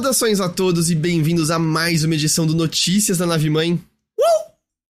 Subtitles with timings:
[0.00, 3.74] Saudações a todos e bem-vindos a mais uma edição do Notícias da Nave Mãe.
[4.18, 4.50] Uh!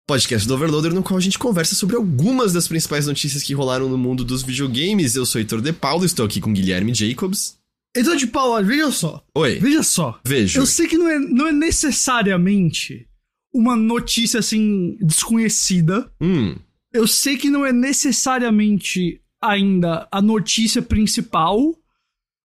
[0.06, 3.90] Podcast do Overloader, no qual a gente conversa sobre algumas das principais notícias que rolaram
[3.90, 5.16] no mundo dos videogames.
[5.16, 7.58] Eu sou Heitor De Paulo, estou aqui com Guilherme Jacobs.
[7.98, 9.26] Heitor de Paulo, olha, veja só.
[9.36, 9.58] Oi.
[9.58, 10.20] Veja só.
[10.24, 10.60] Vejo.
[10.60, 13.08] Eu sei que não é, não é necessariamente
[13.52, 16.12] uma notícia assim desconhecida.
[16.22, 16.56] Hum,
[16.94, 21.76] Eu sei que não é necessariamente ainda a notícia principal,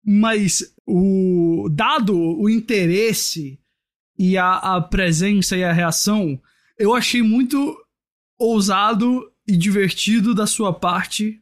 [0.04, 3.58] mas o dado o interesse
[4.18, 6.40] e a, a presença e a reação,
[6.78, 7.76] eu achei muito
[8.38, 11.40] ousado e divertido da sua parte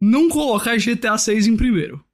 [0.00, 2.04] não colocar GTA 6 em primeiro.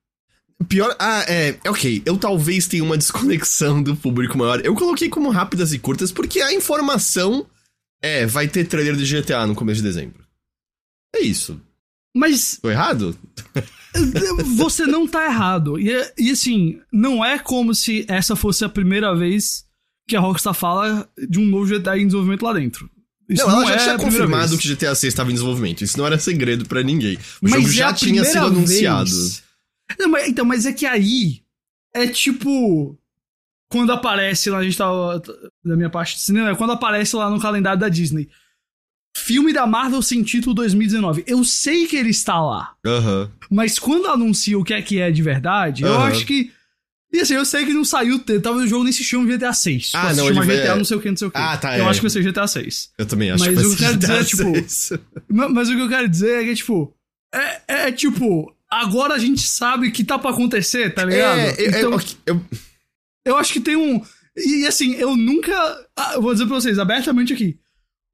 [0.68, 0.94] pior.
[0.98, 1.58] Ah, é.
[1.66, 4.60] Ok, eu talvez tenha uma desconexão do público maior.
[4.64, 7.46] Eu coloquei como rápidas e curtas porque a informação
[8.02, 10.22] é: vai ter trailer de GTA no começo de dezembro.
[11.14, 11.60] É isso.
[12.14, 13.16] Mas Tô errado?
[14.56, 15.78] Você não tá errado.
[15.78, 19.64] E, e assim, não é como se essa fosse a primeira vez
[20.06, 22.90] que a Rockstar fala de um novo GTA em desenvolvimento lá dentro.
[23.28, 24.60] Isso não, não, ela já é tinha confirmado vez.
[24.62, 25.84] que GTA 6 estava em desenvolvimento.
[25.84, 27.16] Isso não era segredo pra ninguém.
[27.16, 29.10] O Mas jogo é já tinha sido primeira anunciado.
[29.10, 29.42] vez.
[29.98, 31.42] Não, mas, então, mas é que aí
[31.94, 32.98] é tipo.
[33.70, 35.22] Quando aparece lá, a gente tava.
[35.62, 38.30] Da minha parte de cinema, é quando aparece lá no calendário da Disney.
[39.18, 41.24] Filme da Marvel sem título 2019.
[41.26, 42.72] Eu sei que ele está lá.
[42.86, 43.30] Aham.
[43.50, 46.04] Mas quando anuncia o que é que é de verdade, eu Aham.
[46.08, 46.50] acho que.
[47.12, 48.18] E assim, eu sei que não saiu.
[48.18, 49.92] Talvez o jogo nem se chame GTA 6.
[49.94, 51.38] Ah, não, vai- GTA não sei o que, não sei o que.
[51.38, 51.88] Ah, tá, Eu é.
[51.88, 52.90] acho que vai ser GTA 6.
[52.98, 54.54] Eu também acho Mas que vai o que eu ser quero dizer é, GTA tipo,
[54.54, 54.92] 6.
[55.28, 56.94] Ma- Mas o que eu quero dizer é que, tipo.
[57.34, 58.54] É, é, tipo.
[58.70, 61.38] Agora a gente sabe que tá pra acontecer, tá ligado?
[61.38, 62.44] É, eu, então, eu, eu-
[63.24, 64.02] eu acho que tem um.
[64.36, 65.52] E assim, eu nunca.
[65.96, 67.58] Ah, eu vou dizer pra vocês, abertamente aqui.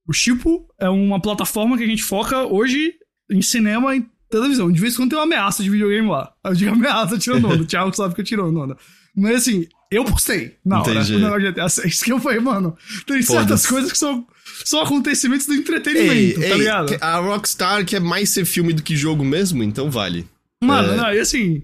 [0.07, 2.93] O Chipo é uma plataforma que a gente foca hoje
[3.31, 4.71] em cinema e televisão.
[4.71, 6.33] De vez em quando tem uma ameaça de videogame lá.
[6.45, 7.63] Eu digo ameaça tirando onda.
[7.63, 8.77] O Thiago sabe que eu tirando onda.
[9.17, 11.15] Mas assim, eu postei na hora Entendi.
[11.15, 12.03] o negócio de GTA 6.
[12.03, 12.77] Que eu falei, mano,
[13.07, 14.27] tem certas coisas que são,
[14.65, 16.97] são acontecimentos do entretenimento, Ei, tá ei, ligado?
[17.01, 20.27] a Rockstar quer mais ser filme do que jogo mesmo, então vale.
[20.63, 20.97] Mano, É.
[20.97, 21.63] não, e assim,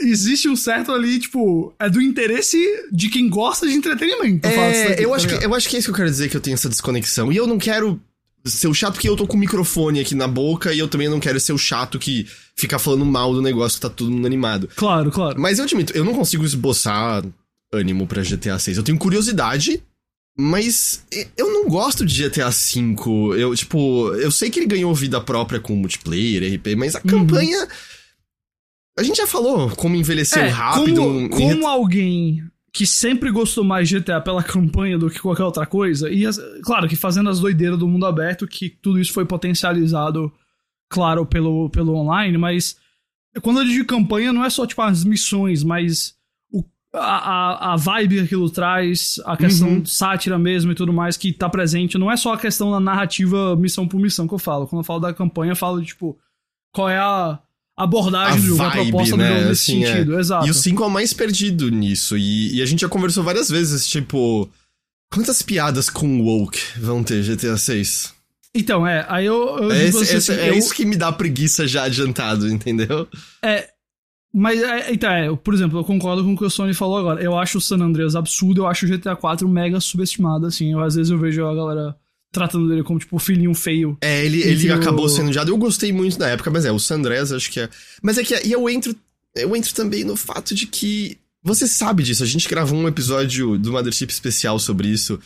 [0.00, 2.58] existe um certo ali, tipo, é do interesse
[2.92, 4.46] de quem gosta de entretenimento.
[4.46, 6.28] É, daqui, eu, tá acho que, eu acho que é isso que eu quero dizer
[6.28, 7.32] que eu tenho essa desconexão.
[7.32, 8.00] E eu não quero
[8.44, 11.08] ser o chato que eu tô com o microfone aqui na boca e eu também
[11.08, 12.26] não quero ser o chato que
[12.56, 14.68] fica falando mal do negócio que tá todo mundo animado.
[14.74, 15.40] Claro, claro.
[15.40, 17.24] Mas eu admito, eu não consigo esboçar
[17.72, 18.76] ânimo pra GTA 6.
[18.78, 19.80] Eu tenho curiosidade,
[20.36, 21.04] mas
[21.36, 23.34] eu não gosto de GTA 5.
[23.36, 27.10] Eu, tipo, eu sei que ele ganhou vida própria com multiplayer, RP, mas a Uhum.
[27.10, 27.68] campanha.
[28.98, 30.96] A gente já falou como envelheceu É, rápido.
[31.02, 35.66] como, como alguém que sempre gostou mais de GTA pela campanha do que qualquer outra
[35.66, 39.24] coisa, e as- claro que fazendo as doideiras do mundo aberto, que tudo isso foi
[39.26, 40.32] potencializado,
[40.88, 42.76] claro, pelo, pelo online, mas
[43.42, 46.14] quando eu digo campanha, não é só tipo as missões, mas
[46.50, 46.62] o,
[46.94, 49.84] a, a, vibe que aquilo traz, a questão Uhum.
[49.86, 53.54] sátira mesmo e tudo mais que tá presente, não é só a questão da narrativa
[53.56, 54.66] missão por missão que eu falo.
[54.66, 56.18] Quando eu falo da campanha, eu falo de tipo,
[56.72, 57.38] qual é a
[57.76, 59.86] abordagem A do jogo, a vibe, proposta né, do jogo nesse assim, é.
[59.92, 60.18] sentido.
[60.20, 60.46] Exato.
[60.46, 62.16] E o 5 é o mais perdido nisso.
[62.16, 64.48] E, e a gente já conversou várias vezes, tipo.
[65.12, 68.14] Quantas piadas com woke vão ter GTA 6?
[68.54, 71.12] Então, é, aí eu, eu É, esse- assim, esse- é eu- isso que me dá
[71.12, 73.06] preguiça já adiantado, entendeu?
[73.42, 73.68] é,
[74.34, 77.22] mas, é, então, é, por exemplo, eu concordo com o que o Sony falou agora.
[77.22, 80.72] Eu acho o San Andreas absurdo, eu acho o GTA 4 mega subestimado, assim.
[80.72, 81.96] Eu, às vezes eu vejo a galera
[82.32, 83.96] tratando dele como, tipo, filhinho feio.
[84.00, 85.50] É, ele, ele o- acabou sendo odiado.
[85.50, 87.68] Eu gostei muito na época, mas é, o Sandrés acho que é.
[88.02, 88.96] Mas é que e eu entro.
[89.36, 91.18] Eu entro também no fato de que.
[91.44, 95.18] Você sabe disso, a gente gravou um episódio do Mothership especial sobre isso.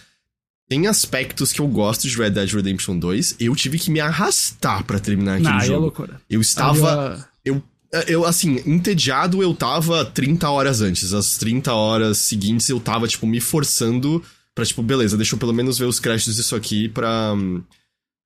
[0.68, 3.36] Tem aspectos que eu gosto de Red Dead Redemption 2.
[3.38, 5.80] Eu tive que me arrastar pra terminar aquele Nah, é jogo.
[5.82, 6.20] loucura.
[6.28, 7.14] eu estava.
[7.14, 7.62] Aí, Eu,
[8.08, 11.12] eu, assim, entediado eu tava 30 horas antes.
[11.12, 14.20] As 30 horas seguintes eu tava, tipo, me forçando
[14.56, 17.34] pra, tipo, beleza, deixa eu pelo menos ver os créditos disso aqui pra.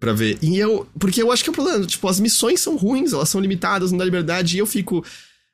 [0.00, 0.38] pra ver.
[0.41, 0.87] E eu.
[0.99, 3.91] Porque eu acho que é o problema, tipo, as missões são ruins, elas são limitadas,
[3.91, 5.05] não dá liberdade, e eu fico.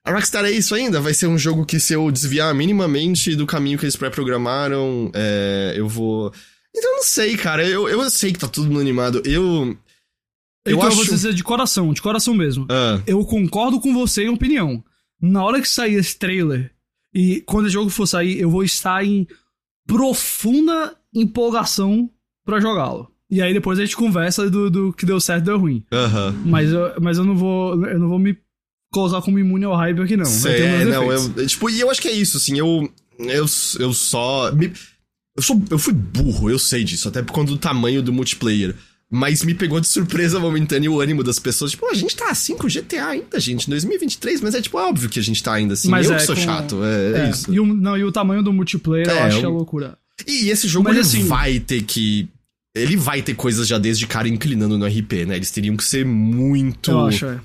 [0.05, 1.01] A Rockstar é isso ainda?
[1.01, 5.75] Vai ser um jogo que se eu desviar minimamente do caminho que eles pré-programaram, é,
[5.77, 6.33] eu vou.
[6.77, 7.67] Então eu não sei, cara.
[7.67, 9.21] Eu, eu sei que tá todo mundo animado.
[9.25, 9.77] Eu.
[10.65, 10.97] Eu então eu acho.
[10.97, 12.67] vou dizer de coração, de coração mesmo.
[12.71, 14.85] Ah, Eu concordo com você em opinião.
[15.21, 16.71] Na hora que sair esse trailer
[17.15, 19.27] e quando o jogo for sair, eu vou estar em
[19.87, 22.11] profunda empolgação
[22.45, 23.11] pra jogá-lo.
[23.31, 25.85] E aí depois a gente conversa do, do que deu certo e deu ruim.
[26.45, 27.85] Mas eu, mas eu não vou.
[27.87, 28.37] Eu não vou me
[28.93, 30.25] colocar como imune ao hype aqui, não.
[30.63, 31.03] É, não,
[31.39, 32.89] eu, tipo, e eu acho que é isso, assim, eu,
[33.19, 33.45] eu,
[33.81, 34.73] eu só, me-
[35.37, 38.75] eu sou, eu fui burro, eu sei disso, até por conta do tamanho do multiplayer,
[39.11, 41.71] Mas me pegou de surpresa momentânea o ânimo das pessoas.
[41.71, 45.21] Tipo, a gente tá assim com GTA ainda, gente, 2023, mas é tipo óbvio que
[45.21, 45.89] a gente tá ainda assim.
[45.89, 47.53] Mas eu é que sou com- chato, é, é É, isso.
[47.55, 49.97] E o, não, e o tamanho do multiplayer eu É, acho que é loucura.
[50.27, 52.29] E esse jogo Mas, assim- vai ter que.
[52.75, 55.37] Ele vai ter coisas já desde cara inclinando no RP, né?
[55.37, 56.91] Eles teriam que ser muito.
[56.91, 57.41] Eu acho, é.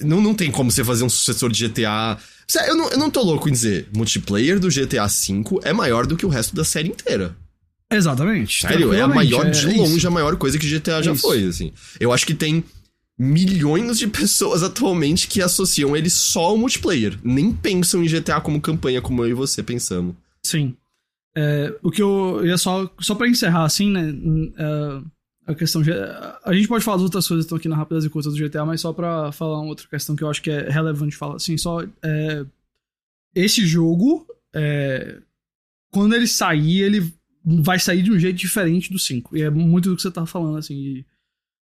[0.00, 2.18] Não, não tem como você fazer um sucessor de GTA.
[2.66, 3.88] Eu não, eu não tô louco em dizer.
[3.96, 7.36] Multiplayer do GTA V é maior do que o resto da série inteira.
[7.96, 8.60] Exatamente.
[8.62, 10.08] Sério, é a maior, é- de é longe, isso.
[10.08, 11.22] a maior coisa que GTA já isso.
[11.22, 11.72] foi, assim.
[12.00, 12.64] Eu acho que tem
[13.18, 17.18] milhões de pessoas atualmente que associam ele só ao multiplayer.
[17.22, 20.14] Nem pensam em GTA como campanha, como eu e você pensamos.
[20.44, 20.74] Sim.
[21.36, 24.12] É, o que eu ia só, só pra encerrar, assim, né?
[24.58, 25.02] é,
[25.52, 25.80] a questão.
[25.82, 28.34] de- A gente pode falar das outras coisas que estão aqui na Rápidas e Curtas
[28.34, 31.16] do GTA, mas só pra falar uma outra questão que eu acho que é relevante
[31.16, 31.82] falar, assim, só.
[32.02, 32.44] é,
[33.34, 35.16] esse jogo, é,
[35.90, 37.12] quando ele sair, ele
[37.44, 39.36] vai sair de um jeito diferente do 5.
[39.36, 40.74] E é muito do que você tá falando, assim.
[40.76, 41.06] de-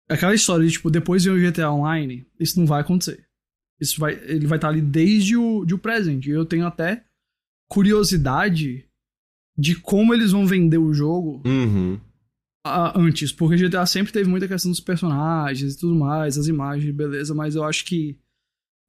[0.10, 3.24] aquela história de, tipo, depois de um GTA Online, isso não vai acontecer.
[3.80, 6.30] Isso vai, ele vai estar ali desde o, de o presente.
[6.30, 7.04] E eu tenho até
[7.70, 8.86] curiosidade
[9.58, 12.00] de como eles vão vender o jogo Uhum.
[12.66, 16.94] ah, antes, porque GTA sempre teve muita questão dos personagens e tudo mais, as imagens,
[16.96, 18.18] beleza, mas eu acho que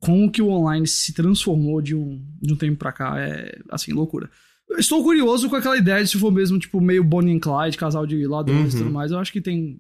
[0.00, 3.92] como que o online se transformou de um, de um tempo pra cá é, assim,
[3.92, 4.30] loucura.
[4.78, 8.06] Estou curioso com aquela ideia de se for mesmo, tipo, meio Bonnie and Clyde, casal
[8.06, 8.82] de ladrões e Uhum.
[8.84, 9.78] tudo mais, eu acho que tem...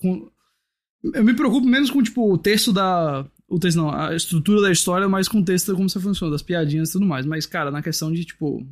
[0.00, 0.28] com-
[1.14, 3.26] eu me preocupo menos com, tipo, o texto da...
[3.48, 6.42] O texto não, a estrutura da história, mas com o texto como você funciona, das
[6.42, 7.24] piadinhas e tudo mais.
[7.24, 8.66] Mas, cara, na questão de, tipo,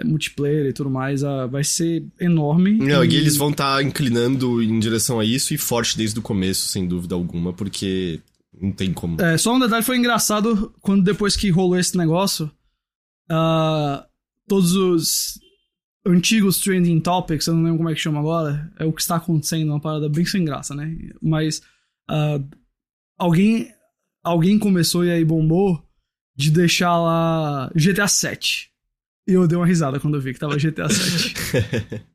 [0.00, 2.72] é, multiplayer e tudo mais, ah, vai ser enorme.
[2.78, 6.22] Não, e e eles vão estar inclinando em direção a isso e forte desde o
[6.22, 8.20] começo, sem dúvida alguma, porque
[8.58, 9.20] não tem como.
[9.20, 12.50] É, só um detalhe foi engraçado quando depois que rolou esse negócio,
[13.30, 14.06] ah,
[14.48, 15.38] todos os
[16.06, 19.16] antigos trending topics, eu não lembro como é que chama agora, é o que está
[19.16, 20.96] acontecendo, uma parada bem sem graça, né?
[21.20, 21.62] Mas
[22.08, 22.40] ah,
[23.18, 23.72] alguém
[24.22, 25.82] alguém começou e aí bombou
[26.36, 28.70] de deixar lá GTA 7.
[29.28, 32.06] E eu dei uma risada quando eu vi que tava GTA 7.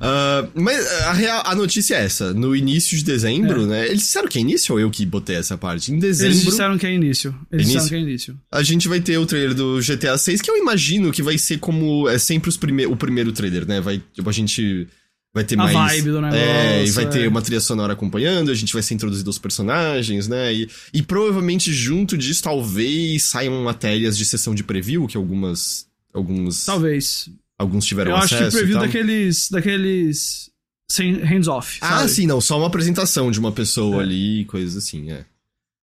[0.00, 2.32] Ah, mas a, real, a notícia é essa.
[2.32, 3.66] No início de dezembro, É.
[3.66, 3.86] né?
[3.88, 5.90] Eles disseram que é início ou eu que botei essa parte?
[5.92, 7.34] Em Eles dezembro, disseram que é início.
[7.52, 7.82] Eles Início?
[7.82, 8.38] disseram que é início.
[8.50, 11.58] a gente vai ter o trailer do GTA 6, que eu imagino que vai ser
[11.58, 12.08] como.
[12.08, 13.80] É sempre os prime o primeiro trailer, né?
[13.80, 14.88] Vai, tipo, a gente
[15.34, 15.74] vai ter A mais.
[15.92, 17.08] vibe do negócio, É, e vai é.
[17.08, 20.52] ter uma trilha sonora acompanhando, a gente vai ser introduzido aos personagens, né?
[20.54, 25.86] E, e provavelmente junto disso, talvez saiam matérias de sessão de preview, que algumas.
[26.12, 26.64] Alguns.
[26.64, 27.28] Talvez.
[27.60, 28.50] Alguns tiveram Eu acho acesso.
[28.50, 28.86] que e preview tal.
[28.86, 29.48] daqueles.
[29.50, 30.50] daqueles.
[30.90, 31.78] sem hands-off.
[31.82, 34.00] Ah, sim, não, só uma apresentação de uma pessoa É.
[34.02, 35.24] ali, coisas assim, é.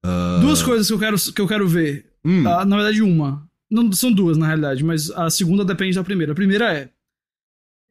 [0.04, 2.06] Ah, Duas coisas que eu quero, que eu quero ver.
[2.26, 3.48] hum, Ah, na verdade, uma.
[3.70, 6.32] Não, são duas, na realidade, mas a segunda depende da primeira.
[6.34, 6.90] A primeira é.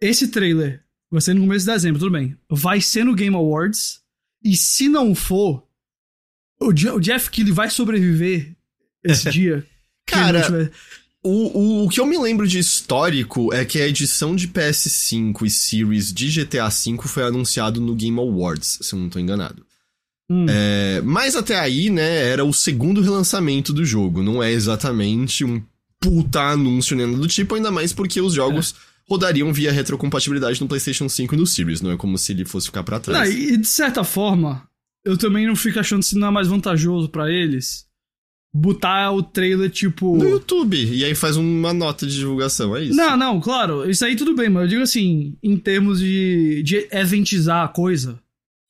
[0.01, 2.37] Esse trailer vai ser no começo de dezembro, tudo bem.
[2.51, 4.01] Vai ser no Game Awards.
[4.43, 5.65] E se não for,
[6.61, 8.55] o, Je- o Jeff Keighley vai sobreviver
[9.05, 9.65] esse dia.
[10.07, 10.71] que Cara,
[11.23, 15.45] O, o, o que eu me lembro de histórico é que a edição de PS5
[15.45, 19.65] e Series de GTA V foi anunciado no Game Awards, se eu não tô enganado.
[20.31, 20.47] Hum.
[20.49, 25.61] É, mas até aí, né, era o segundo relançamento do jogo, não é exatamente um
[26.01, 28.75] puta anúncio nem nada do tipo, ainda mais porque os jogos
[29.07, 32.69] rodariam via retrocompatibilidade no PlayStation 5 e no Series, não é como se ele fosse
[32.69, 33.35] ficar pra Não, trás.
[33.35, 34.67] e de certa forma,
[35.05, 37.85] eu também não fico achando se não é mais vantajoso pra eles
[38.53, 40.17] botar o trailer tipo.
[40.17, 42.97] No YouTube, e aí faz uma nota de divulgação, é isso.
[42.97, 46.89] Não, não, claro, isso aí tudo bem, mas eu digo assim, em termos de, de
[46.91, 48.19] eventizar a coisa.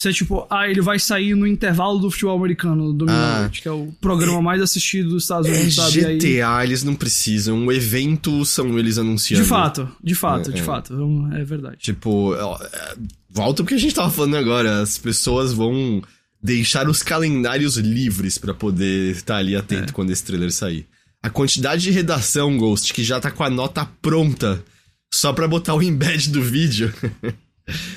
[0.02, 3.40] Você, tipo, ah, ele vai sair no intervalo do futebol americano do Ah.
[3.42, 6.00] noite, que é o programa mais assistido dos Estados É, Unidos, sabe?
[6.00, 7.66] E aí- GTA, eles não precisam.
[7.66, 9.42] O evento são eles anunciando.
[9.42, 10.62] de fato, de fato, É, de é.
[10.62, 11.76] fato, um, é verdade.
[11.80, 12.96] Tipo, é,
[13.28, 14.80] volta porque a gente tava falando agora.
[14.80, 16.00] As pessoas vão
[16.42, 19.92] deixar os calendários livres pra poder estar ali atento É.
[19.92, 20.86] quando esse trailer sair.
[21.22, 24.64] A quantidade de redação, Ghost, que já tá com a nota pronta
[25.12, 26.92] só pra botar o embed do vídeo.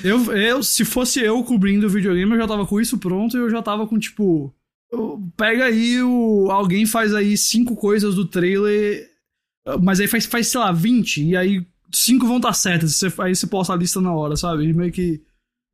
[0.04, 3.40] Eu, eu, se fosse eu cobrindo o videogame, eu já tava com isso pronto e
[3.40, 4.54] eu já tava com, tipo.
[5.36, 6.48] Pega aí o.
[6.48, 9.04] Alguém faz aí cinco coisas do trailer,
[9.82, 12.94] mas aí faz, faz sei lá, 20, e aí cinco vão estar certas.
[12.94, 14.72] Você, aí você posta a lista na hora, sabe?
[14.72, 15.20] Meio que.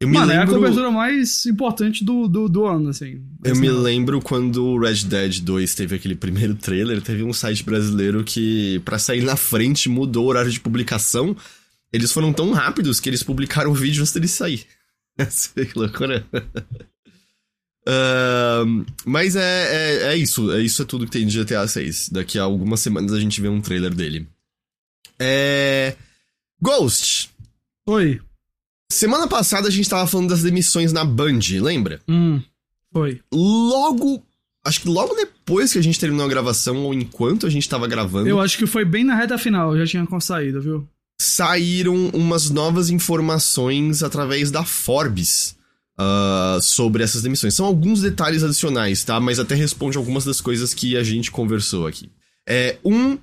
[0.00, 0.54] Eu me Mano, é a lembro.
[0.54, 3.22] cobertura mais importante do, do, do ano, assim.
[3.44, 7.62] Eu me lembro quando o Red Dead 2 teve aquele primeiro trailer, teve um site
[7.62, 11.36] brasileiro que, pra sair na frente, mudou o horário de publicação.
[11.92, 14.64] Eles foram tão rápidos que eles publicaram o vídeo antes dele sair.
[15.54, 16.24] que loucura.
[17.86, 20.50] Ahn, mas é, é, é isso.
[20.50, 22.08] É isso é tudo que tem de GTA 6.
[22.08, 24.26] Daqui a algumas semanas a gente vê um trailer dele.
[25.18, 25.94] É.
[26.58, 27.30] Ghost!
[27.86, 28.18] Oi.
[28.90, 32.00] Semana passada a gente tava falando das demissões na Band, lembra?
[32.08, 32.42] Hum,
[32.92, 33.20] foi.
[33.32, 34.22] Logo.
[34.64, 37.86] Acho que logo depois que a gente terminou a gravação, ou enquanto a gente tava
[37.86, 38.28] gravando.
[38.28, 40.88] Eu acho que foi bem na reta final, já tinha saído, viu?
[41.20, 45.56] Saíram umas novas informações através da Forbes
[45.98, 47.54] uh, sobre essas demissões.
[47.54, 49.20] São alguns detalhes adicionais, tá?
[49.20, 52.10] Mas até responde algumas das coisas que a gente conversou aqui.
[52.48, 53.16] É, um,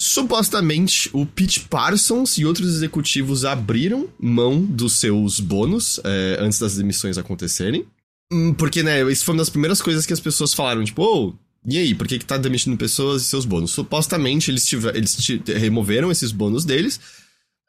[0.00, 6.76] supostamente o Pete Parsons e outros executivos abriram mão dos seus bônus é, antes das
[6.76, 7.84] demissões acontecerem.
[8.32, 11.34] Hum, porque, né, isso foi uma das primeiras coisas que as pessoas falaram, tipo, oh,
[11.66, 13.72] e aí, por que, que tá demitindo pessoas e seus bônus?
[13.72, 15.16] Supostamente eles, tiver, eles
[15.46, 16.98] removeram esses bônus deles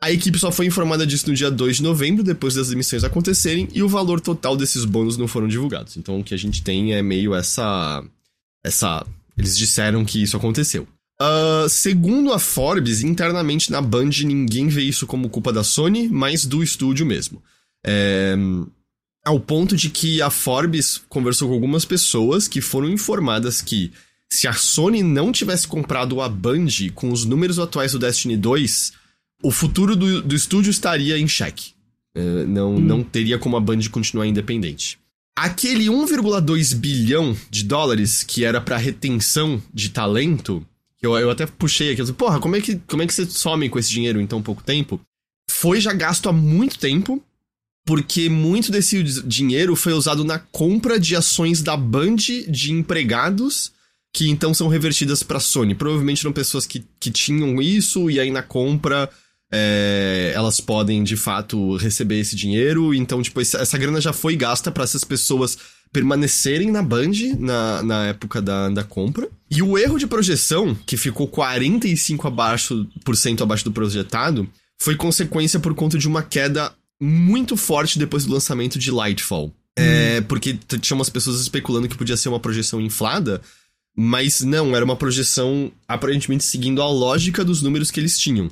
[0.01, 3.69] a equipe só foi informada disso no dia 2 de novembro, depois das demissões acontecerem,
[3.71, 5.95] e o valor total desses bônus não foram divulgados.
[5.95, 8.03] Então o que a gente tem é meio essa.
[8.65, 9.05] Essa.
[9.37, 10.87] Eles disseram que isso aconteceu.
[11.21, 16.45] Uh, segundo a Forbes, internamente na Band ninguém vê isso como culpa da Sony, mas
[16.45, 17.43] do estúdio mesmo.
[17.85, 18.35] É,
[19.23, 23.91] ao ponto de que a Forbes conversou com algumas pessoas que foram informadas que
[24.27, 28.93] se a Sony não tivesse comprado a Band com os números atuais do Destiny 2,
[29.43, 31.73] o futuro do, do estúdio estaria em xeque.
[32.17, 32.79] Uh, não, hum.
[32.79, 34.97] não teria como a Band continuar independente.
[35.37, 40.65] Aquele 1,2 bilhão de dólares que era para retenção de talento,
[41.01, 43.69] eu, eu até puxei aqui, disse, porra, como é, que, como é que você some
[43.69, 45.01] com esse dinheiro em tão pouco tempo?
[45.49, 47.23] Foi já gasto há muito tempo,
[47.85, 52.15] porque muito desse dinheiro foi usado na compra de ações da Band
[52.47, 53.71] de empregados,
[54.13, 55.73] que então são revertidas para Sony.
[55.73, 59.09] Provavelmente eram pessoas que, que tinham isso, e aí na compra
[59.51, 62.93] é, elas podem de fato receber esse dinheiro.
[62.93, 65.57] Então, tipo, essa grana já foi gasta para essas pessoas
[65.91, 69.27] permanecerem na Band na, na época da, da compra.
[69.49, 74.47] E o erro de projeção, que ficou 45% abaixo, por cento abaixo do projetado,
[74.81, 79.53] foi consequência por conta de uma queda muito forte depois do lançamento de Lightfall.
[79.77, 80.23] É, hum.
[80.23, 83.41] porque tinha umas pessoas especulando que podia ser uma projeção inflada,
[83.95, 88.49] mas não, era uma projeção aparentemente seguindo a lógica dos números que eles tinham.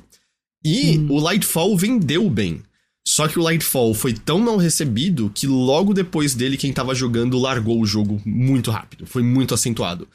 [0.64, 1.06] E hum.
[1.10, 2.62] o Lightfall vendeu bem.
[3.06, 7.38] Só que o Lightfall foi tão mal recebido que logo depois dele, quem tava jogando
[7.38, 9.06] largou o jogo muito rápido.
[9.06, 10.06] Foi muito acentuado.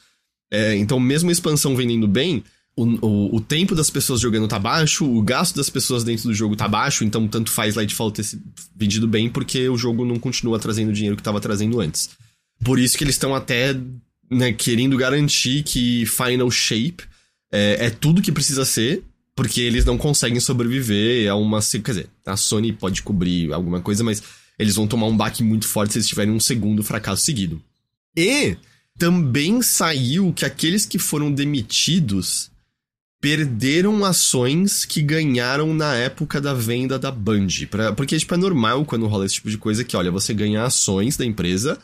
[0.51, 2.43] É, então, mesmo a expansão vendendo bem,
[2.77, 6.33] o, o, o, tempo das pessoas jogando tá baixo, o gasto das pessoas dentro do
[6.33, 8.25] jogo tá baixo, então tanto faz Lightfall ter
[8.75, 12.09] vendido bem, porque o jogo não continua trazendo o dinheiro que tava trazendo antes.
[12.63, 13.75] Por isso que eles estão até
[14.29, 17.03] né, querendo garantir que Final Shape
[17.51, 19.03] é, é tudo que precisa ser,
[19.35, 21.59] porque eles não conseguem sobreviver a uma.
[21.61, 24.23] Quer dizer, a Sony pode cobrir alguma coisa, mas
[24.57, 27.61] eles vão tomar um baque muito forte se eles tiverem um segundo fracasso seguido.
[28.15, 28.55] E
[28.97, 32.49] também saiu que aqueles que foram demitidos
[33.19, 37.47] perderam ações que ganharam na época da venda da Band.
[37.69, 40.63] Pra, porque, tipo, é normal quando rola esse tipo de coisa que, olha, você ganha
[40.63, 41.77] ações da empresa,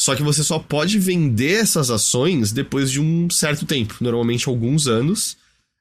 [0.00, 4.86] só que você só pode vender essas ações depois de um certo tempo, normalmente alguns
[4.86, 5.36] anos.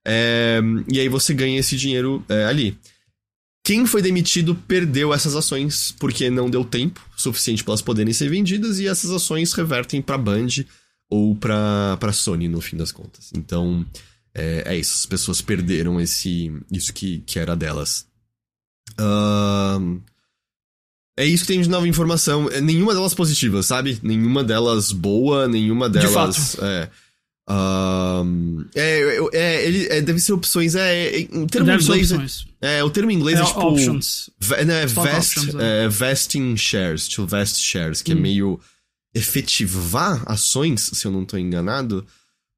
[0.05, 2.77] É, e aí você ganha esse dinheiro é, ali.
[3.63, 8.29] Quem foi demitido perdeu essas ações porque não deu tempo suficiente para elas poderem ser
[8.29, 10.47] vendidas e essas ações revertem para Band
[11.09, 13.31] ou para Sony no fim das contas.
[13.35, 13.83] Então
[14.35, 18.05] é, é, isso, as pessoas perderam esse isso que, que era delas.
[18.99, 19.99] Uh,
[21.17, 22.49] é isso que tem de nova informação.
[22.49, 23.97] É, nenhuma delas positiva, sabe?
[24.03, 26.09] Nenhuma delas boa, nenhuma delas.
[26.09, 26.65] De fato.
[26.65, 26.89] É,
[27.47, 30.73] um, é, é, ele é, deve ser opções.
[30.75, 32.11] É, em termo deve inglês.
[32.11, 32.47] Opções.
[32.59, 33.59] É, o termo em inglês é, é tipo.
[33.59, 34.29] Options.
[34.65, 35.87] Né, vest, options, é.
[35.87, 38.17] vesting shares, to vest shares, que é hum.
[38.17, 38.59] é meio
[39.13, 42.05] efetivar ações, se eu não tô enganado.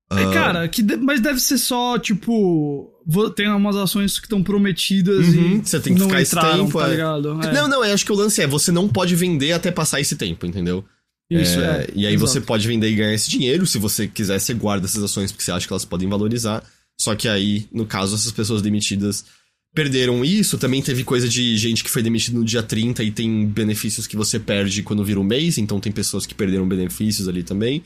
[0.10, 0.32] É, uh...
[0.32, 2.94] cara, que de, mas deve ser só, tipo.
[3.36, 5.66] Tem umas ações que estão prometidas uhum, e.
[5.66, 6.80] Você tem que não ficar entraram, esse tempo.
[6.80, 7.34] Tá ligado?
[7.36, 10.16] Não, não, eu acho que o lance é: você não pode vender até passar esse
[10.16, 10.86] tempo, entendeu?
[11.30, 12.32] Isso, é, é, E aí exato.
[12.32, 13.68] você pode vender e ganhar esse dinheiro.
[13.68, 16.64] Se você quiser, você guarda essas ações porque você acha que elas podem valorizar.
[17.00, 19.26] Só que aí, no caso, essas pessoas demitidas
[19.74, 20.58] perderam isso.
[20.58, 24.16] Também teve coisa de gente que foi demitida no dia 30 e tem benefícios que
[24.16, 25.58] você perde quando vira um mês.
[25.58, 27.84] Então tem pessoas que perderam benefícios ali também.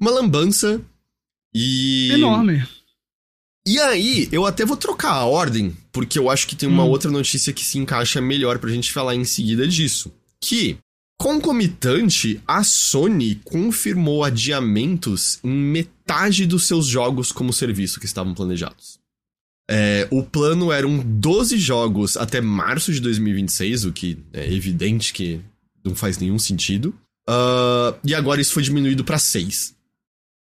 [0.00, 0.80] Uma lambança.
[1.54, 2.10] E.
[2.12, 2.66] Enorme.
[3.66, 6.88] E aí, eu até vou trocar a ordem, porque eu acho que tem uma hum.
[6.88, 10.10] outra notícia que se encaixa melhor pra gente falar em seguida disso.
[10.42, 10.78] Que
[11.20, 18.98] Concomitante, a Sony confirmou adiamentos em metade dos seus jogos como serviço que estavam planejados.
[19.70, 25.42] É, o plano eram 12 jogos até março de 2026, o que é evidente que
[25.84, 26.98] não faz nenhum sentido.
[27.28, 29.74] Uh, e agora isso foi diminuído para 6.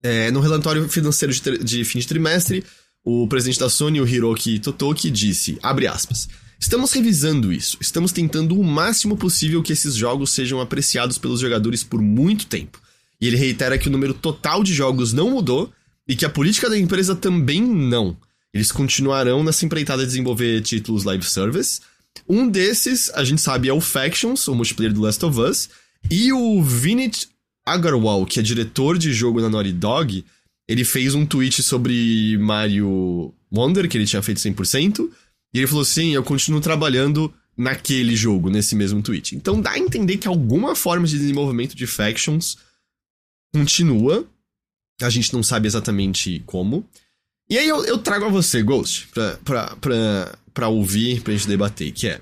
[0.04, 2.64] É, no relatório financeiro de, de, fim de trimestre,
[3.04, 8.58] o presidente da Sony, o Hiroki Totoki, disse, abre aspas, Estamos revisando isso, estamos tentando
[8.58, 12.80] o máximo possível que esses jogos sejam apreciados pelos jogadores por muito tempo.
[13.20, 15.72] E ele reitera que o número total de jogos não mudou
[16.06, 18.16] e que a política da empresa também não.
[18.52, 21.80] Eles continuarão nessa empreitada de desenvolver títulos live service.
[22.28, 25.68] Um desses, a gente sabe, é o Factions, o multiplayer do Last of Us,
[26.10, 27.28] e o Vinit
[27.64, 30.24] Agarwal, que é diretor de jogo na Naughty Dog,
[30.66, 35.08] ele fez um tweet sobre Mario Wonder, que ele tinha feito 100%,
[35.52, 39.34] e ele falou assim: eu continuo trabalhando naquele jogo, nesse mesmo tweet.
[39.34, 42.56] Então dá a entender que alguma forma de desenvolvimento de Factions
[43.52, 44.26] continua.
[45.00, 46.88] A gente não sabe exatamente como.
[47.50, 51.48] E aí eu, eu trago a você, Ghost, pra, pra, pra, pra ouvir, pra gente
[51.48, 52.20] debater, que é.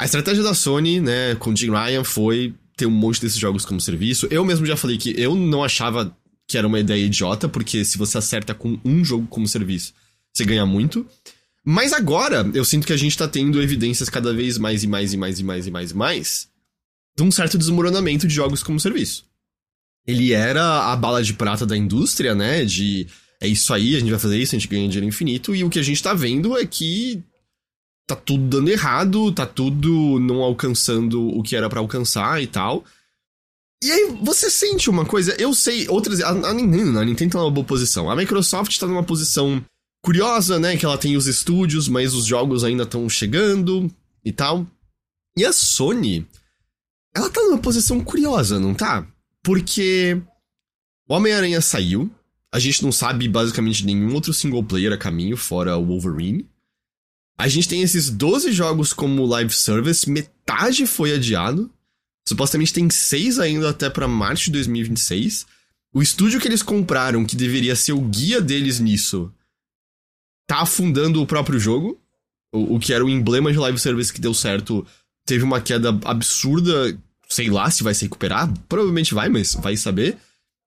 [0.00, 3.80] A estratégia da Sony, né, com Jim Ryan foi ter um monte desses jogos como
[3.80, 4.26] serviço.
[4.30, 6.16] Eu mesmo já falei que eu não achava
[6.48, 9.94] que era uma ideia idiota, porque se você acerta com um jogo como serviço,
[10.32, 11.06] você ganha muito.
[11.64, 15.14] Mas agora, eu sinto que a gente tá tendo evidências cada vez mais e mais
[15.14, 16.48] e mais e mais e mais e mais
[17.16, 19.24] de um certo desmoronamento de jogos como serviço.
[20.06, 22.64] Ele era a bala de prata da indústria, né?
[22.64, 23.06] De
[23.40, 25.70] é isso aí, a gente vai fazer isso, a gente ganha dinheiro infinito, e o
[25.70, 27.22] que a gente tá vendo é que
[28.06, 32.84] tá tudo dando errado, tá tudo não alcançando o que era para alcançar e tal.
[33.82, 36.20] E aí você sente uma coisa, eu sei, outras.
[36.20, 38.10] A, a a Nintendo tá numa boa posição.
[38.10, 39.64] A Microsoft tá numa posição
[40.04, 40.76] curiosa, né?
[40.76, 43.90] Que ela tem os estúdios, mas os jogos ainda estão chegando
[44.22, 44.66] e tal.
[45.34, 46.28] E a Sony,
[47.14, 49.06] ela tá numa posição curiosa, não tá?
[49.42, 50.20] Porque
[51.08, 52.10] o Homem-Aranha saiu,
[52.52, 56.46] a gente não sabe basicamente nenhum outro single player a caminho, fora o Wolverine.
[57.38, 61.70] A gente tem esses 12 jogos como live service, metade foi adiado.
[62.28, 65.46] Supostamente tem seis ainda até para março de 2026.
[65.94, 69.32] O estúdio que eles compraram, que deveria ser o guia deles nisso,
[70.46, 72.00] tá afundando o próprio jogo.
[72.52, 74.86] O, o que era o emblema de live service que deu certo
[75.26, 76.98] teve uma queda absurda.
[77.28, 78.52] Sei lá se vai se recuperar.
[78.68, 80.18] Provavelmente vai, mas vai saber.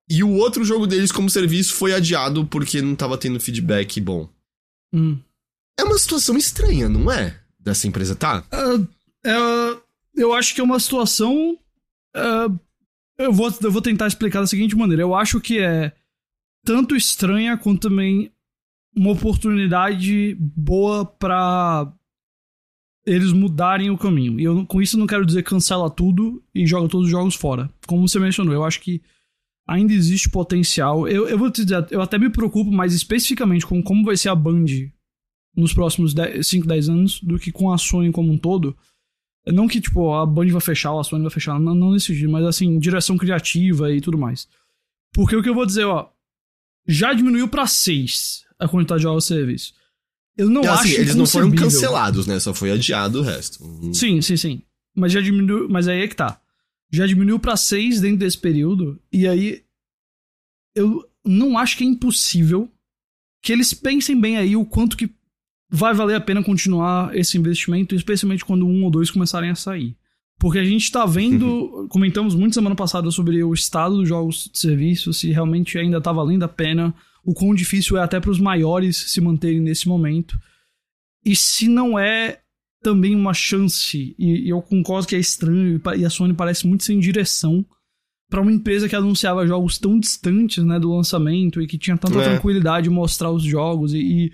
[0.09, 4.29] E o outro jogo deles como serviço foi adiado porque não tava tendo feedback bom.
[4.93, 5.19] Hum.
[5.79, 7.39] É uma situação estranha, não é?
[7.59, 8.43] Dessa empresa, tá?
[8.51, 9.81] Uh, uh,
[10.15, 11.57] eu acho que é uma situação.
[12.15, 12.59] Uh,
[13.17, 15.03] eu, vou, eu vou tentar explicar da seguinte maneira.
[15.03, 15.91] Eu acho que é
[16.65, 18.31] tanto estranha quanto também
[18.97, 21.93] uma oportunidade boa para
[23.05, 24.39] eles mudarem o caminho.
[24.39, 27.69] E eu, com isso, não quero dizer cancela tudo e joga todos os jogos fora.
[27.86, 29.01] Como você mencionou, eu acho que
[29.67, 31.07] ainda existe potencial.
[31.07, 34.29] Eu, eu vou te dizer, eu até me preocupo mais especificamente com como vai ser
[34.29, 34.65] a Band
[35.55, 38.75] nos próximos 5, 10 anos do que com a Sony como um todo.
[39.45, 42.07] Não que, tipo, a Band vai fechar ou a Sony vai fechar, não, não nesse
[42.07, 44.47] sentido, mas assim, direção criativa e tudo mais.
[45.13, 46.10] Porque o que eu vou dizer, ó,
[46.88, 49.73] já diminuiu para 6 a quantidade de jogos de serviço.
[50.37, 52.39] Eu não assim, acho Eles não foram cancelados, né?
[52.39, 53.63] Só foi adiado o resto.
[53.63, 53.93] Uhum.
[53.93, 54.61] Sim, sim, sim.
[54.95, 55.67] Mas já diminuiu.
[55.67, 56.39] Mas aí é que tá.
[56.91, 58.99] Já diminuiu para 6 dentro desse período.
[59.11, 59.63] E aí.
[60.75, 62.71] Eu não acho que é impossível
[63.41, 65.09] que eles pensem bem aí o quanto que
[65.69, 69.97] vai valer a pena continuar esse investimento, especialmente quando um ou dois começarem a sair.
[70.39, 71.87] Porque a gente está vendo, uhum.
[71.87, 76.11] comentamos muito semana passada sobre o estado dos jogos de serviço, se realmente ainda está
[76.11, 76.93] valendo a pena,
[77.27, 80.39] o quão difícil é até para os maiores se manterem nesse momento.
[81.25, 82.39] E se não é
[82.81, 86.97] também uma chance, e, eu concordo que é estranho, e a Sony parece muito sem
[86.97, 87.65] direção,
[88.29, 92.17] para uma empresa que anunciava jogos tão distantes né, do lançamento e que tinha tanta
[92.17, 92.23] é.
[92.23, 94.31] tranquilidade de mostrar os jogos e, e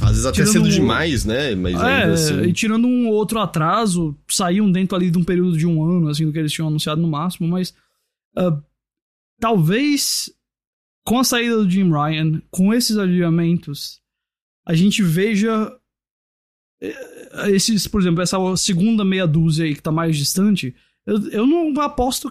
[0.00, 0.68] às vezes até cedo um...
[0.68, 1.54] demais, né?
[1.54, 2.42] Mas é, assim...
[2.42, 6.26] e tirando um outro atraso, saíam dentro ali de um período de um ano, assim,
[6.26, 7.72] do que eles tinham anunciado no máximo, mas
[8.36, 8.60] uh,
[9.40, 10.32] talvez
[11.08, 13.98] com a saída do Jim Ryan, com esses adiamentos,
[14.66, 15.74] a gente veja
[16.82, 21.46] eh, esses, por exemplo, essa segunda meia dúzia aí que tá mais distante, eu, eu
[21.46, 22.30] não aposto,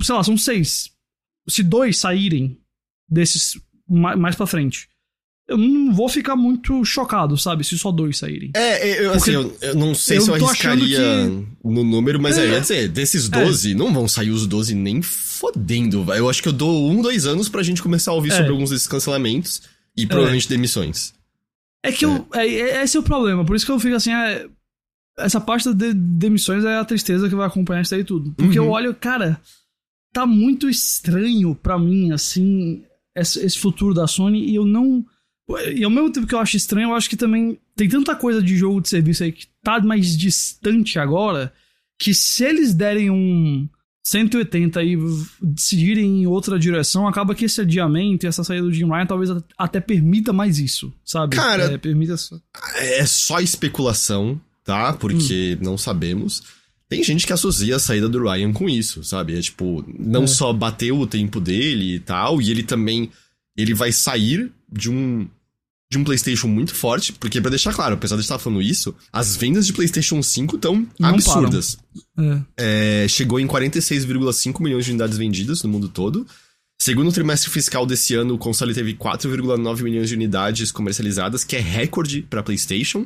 [0.00, 0.92] sei lá, são seis.
[1.48, 2.60] Se dois saírem
[3.08, 4.88] desses mais, pra frente,
[5.48, 7.64] eu não vou ficar muito chocado, sabe?
[7.64, 8.52] Se só dois saírem.
[8.54, 11.68] É, eu, assim, eu, eu, não sei eu se eu arriscaria que...
[11.68, 13.74] no número, mas é, é dizer, desses 12, é.
[13.74, 15.02] não vão sair os 12 nem
[15.40, 16.04] fodendo.
[16.12, 18.36] Eu acho que eu dou um, dois anos pra gente começar a ouvir é.
[18.36, 19.62] sobre alguns desses cancelamentos
[19.96, 20.50] e provavelmente é.
[20.50, 21.14] demissões.
[21.82, 22.26] É que eu.
[22.34, 22.46] É.
[22.46, 24.10] é, esse é o problema, por isso que eu fico assim.
[25.18, 28.32] essa parte das de demissões é a tristeza que vai acompanhar isso aí tudo.
[28.32, 28.66] Porque uhum.
[28.66, 29.40] eu olho, cara,
[30.12, 32.84] tá muito estranho para mim, assim,
[33.16, 35.04] esse, esse futuro da Sony e eu não
[35.72, 38.42] e ao mesmo tempo que eu acho estranho, eu acho que também tem tanta coisa
[38.42, 41.52] de jogo de serviço aí que tá mais distante agora,
[41.98, 43.68] que se eles derem um.
[44.10, 44.98] 180 e
[45.40, 49.30] decidirem em outra direção, acaba que esse adiamento e essa saída do Jim Ryan talvez
[49.56, 51.36] até permita mais isso, sabe?
[51.36, 52.36] Cara, é, permita só.
[52.76, 54.92] é só especulação, tá?
[54.92, 55.64] Porque hum.
[55.64, 56.42] não sabemos.
[56.88, 59.38] Tem gente que associa a saída do Ryan com isso, sabe?
[59.38, 60.26] É tipo, não é.
[60.26, 63.10] só bateu o tempo dele e tal, e ele também
[63.56, 65.28] ele vai sair de um
[65.90, 69.34] de um PlayStation muito forte, porque para deixar claro, apesar de estar falando isso, as
[69.34, 71.78] vendas de PlayStation 5 estão absurdas.
[72.16, 73.04] É.
[73.04, 76.24] É, chegou em 46,5 milhões de unidades vendidas no mundo todo.
[76.80, 81.60] Segundo trimestre fiscal desse ano, o console teve 4,9 milhões de unidades comercializadas, que é
[81.60, 83.04] recorde para PlayStation.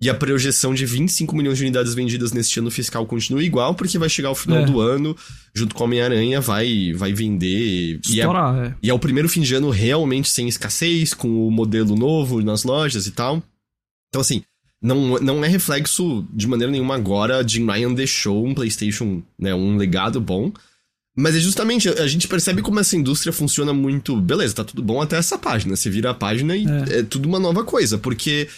[0.00, 3.96] E a projeção de 25 milhões de unidades vendidas neste ano fiscal continua igual, porque
[3.96, 4.66] vai chegar ao final é.
[4.66, 5.16] do ano,
[5.54, 8.00] junto com Homem-Aranha, vai, vai vender.
[8.04, 8.74] Estourar, e é, é.
[8.82, 12.64] e é o primeiro fim de ano realmente sem escassez, com o modelo novo nas
[12.64, 13.42] lojas e tal.
[14.08, 14.42] Então, assim,
[14.82, 17.46] não, não é reflexo de maneira nenhuma agora.
[17.46, 20.52] Jim Ryan deixou um PlayStation, né, um legado bom.
[21.16, 24.20] Mas é justamente, a gente percebe como essa indústria funciona muito.
[24.20, 25.76] Beleza, tá tudo bom até essa página.
[25.76, 28.48] Você vira a página e é, é tudo uma nova coisa, porque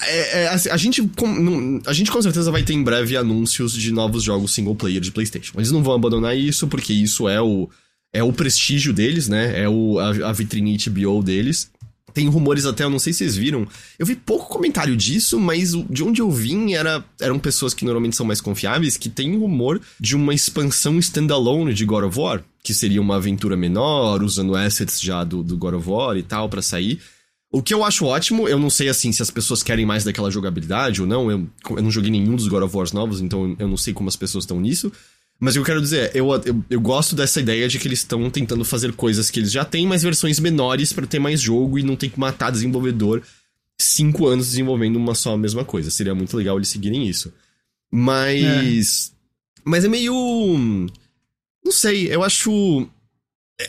[0.00, 3.72] é, é, assim, a, gente, com, a gente com certeza vai ter em breve anúncios
[3.72, 5.58] de novos jogos single player de PlayStation.
[5.58, 7.68] Eles não vão abandonar isso, porque isso é o,
[8.12, 9.60] é o prestígio deles, né?
[9.60, 11.70] É o, a, a vitrine HBO deles.
[12.14, 13.66] Tem rumores até, eu não sei se vocês viram.
[13.98, 18.16] Eu vi pouco comentário disso, mas de onde eu vim era, eram pessoas que normalmente
[18.16, 22.74] são mais confiáveis, que tem rumor de uma expansão standalone de God of War, que
[22.74, 26.60] seria uma aventura menor, usando assets já do, do God of War e tal, para
[26.60, 27.00] sair.
[27.52, 30.30] O que eu acho ótimo, eu não sei assim se as pessoas querem mais daquela
[30.30, 31.30] jogabilidade ou não.
[31.30, 34.08] Eu, eu não joguei nenhum dos God of War novos, então eu não sei como
[34.08, 34.90] as pessoas estão nisso.
[35.38, 37.98] Mas o que eu quero dizer, eu, eu, eu gosto dessa ideia de que eles
[37.98, 41.78] estão tentando fazer coisas que eles já têm, mas versões menores para ter mais jogo
[41.78, 43.22] e não ter que matar desenvolvedor
[43.78, 45.90] cinco anos desenvolvendo uma só mesma coisa.
[45.90, 47.32] Seria muito legal eles seguirem isso.
[47.90, 49.12] Mas.
[49.12, 49.12] É.
[49.64, 50.14] Mas é meio.
[51.64, 52.88] Não sei, eu acho.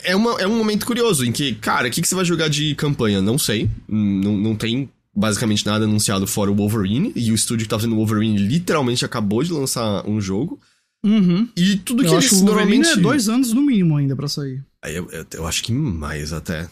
[0.04, 2.48] É, uma, é um momento curioso em que, cara, o que, que você vai jogar
[2.48, 3.22] de campanha?
[3.22, 3.70] Não sei.
[3.88, 7.12] Não, não tem basicamente nada anunciado fora o Wolverine.
[7.16, 10.60] E o estúdio que tá fazendo o Wolverine literalmente acabou de lançar um jogo.
[11.06, 11.48] Uhum.
[11.56, 12.90] E tudo eu que acho eles que o normalmente.
[12.90, 14.64] é dois anos no mínimo ainda para sair.
[14.86, 16.68] Eu, eu, eu, acho que mais até.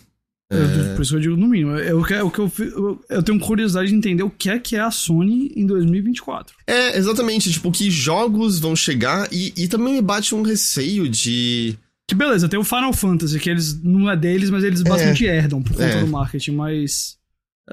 [0.50, 0.96] É...
[0.96, 1.72] Por isso eu digo no mínimo.
[1.72, 5.52] Eu, eu, eu, eu, tenho curiosidade de entender o que é que é a Sony
[5.56, 6.56] em 2024.
[6.66, 7.52] É, exatamente.
[7.52, 11.78] Tipo, que jogos vão chegar e, e também me bate um receio de.
[12.12, 15.38] Que beleza, tem o Final Fantasy, que eles não é deles, mas eles bastante é,
[15.38, 16.02] herdam por conta é.
[16.02, 17.16] do marketing, mas.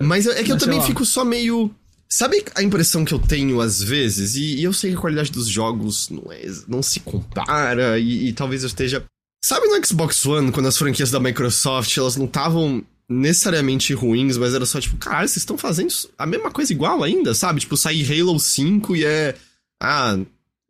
[0.01, 1.75] Mas é que eu também fico só meio.
[2.09, 4.37] Sabe a impressão que eu tenho às vezes?
[4.37, 8.29] E, e eu sei que a qualidade dos jogos não, é, não se compara, e,
[8.29, 9.05] e, talvez eu esteja.
[9.45, 14.55] Sabe no Xbox One, quando as franquias da Microsoft elas não estavam necessariamente ruins, mas
[14.55, 17.59] era só tipo, cara, vocês estão fazendo a mesma coisa igual ainda, sabe?
[17.59, 19.35] Tipo, sair Halo 5 e é.
[19.83, 20.17] Ah,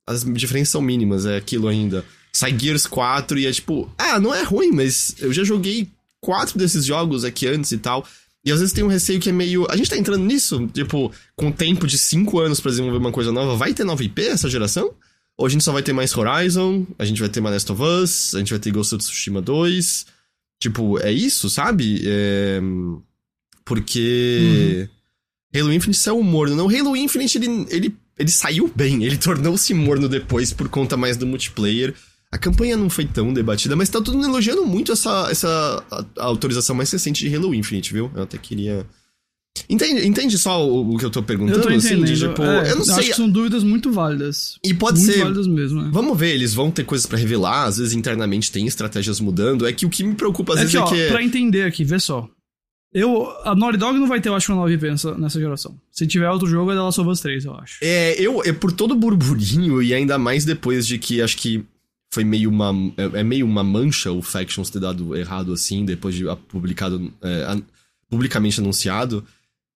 [0.07, 4.35] as diferenças são mínimas, é aquilo ainda sai Gears 4 e é tipo, ah, não
[4.35, 5.89] é ruim, mas eu já joguei
[6.21, 8.07] quatro desses jogos aqui antes e tal.
[8.45, 9.67] E às vezes tem um receio que é meio.
[9.71, 13.33] A gente tá entrando nisso, tipo, com tempo de cinco anos para desenvolver uma coisa
[13.33, 14.95] nova, vai ter nova IP essa geração?
[15.37, 17.83] Ou a gente só vai ter mais Horizon, a gente vai ter mais Last of
[17.83, 20.07] Us, a gente vai ter Ghost of Tsushima 2.
[20.61, 22.03] Tipo, é isso, sabe?
[22.05, 22.61] É...
[23.65, 24.89] Porque.
[25.55, 25.61] Uhum.
[25.61, 26.57] Halo Infinite saiu morno.
[26.57, 31.17] Não, Halo Infinite, ele, ele, ele saiu bem, ele tornou-se morno depois por conta mais
[31.17, 31.95] do multiplayer.
[32.31, 36.05] A campanha não foi tão debatida, mas tá todo mundo elogiando muito essa, essa a,
[36.19, 38.11] a autorização mais recente de Halo Infinite, viu?
[38.15, 38.87] Eu até queria.
[39.69, 41.59] Entende, entende só o, o que eu tô perguntando?
[41.59, 42.05] Eu tô entendendo.
[42.05, 42.95] Assim, de, tipo, é, eu não sei.
[42.97, 44.59] Acho que são dúvidas muito válidas.
[44.63, 45.23] E pode muito ser.
[45.23, 45.87] válidas mesmo.
[45.87, 45.91] É.
[45.91, 49.67] Vamos ver, eles vão ter coisas para revelar, às vezes internamente tem estratégias mudando.
[49.67, 51.09] É que o que me preocupa às é vezes que, é ó, que.
[51.09, 52.29] Pra entender aqui, vê só.
[52.93, 55.79] Eu, a Naughty Dog não vai ter, eu acho, uma nova IP nessa, nessa geração.
[55.91, 57.79] Se tiver outro jogo, é The Last of Us 3, eu acho.
[57.83, 61.65] É, eu, é por todo o burburinho, e ainda mais depois de que acho que
[62.19, 62.73] foi meio uma.
[62.97, 67.13] É, é, meio uma mancha o Factions ter dado errado assim, depois de publicado.
[67.23, 67.57] É,
[68.11, 69.25] publicamente anunciado.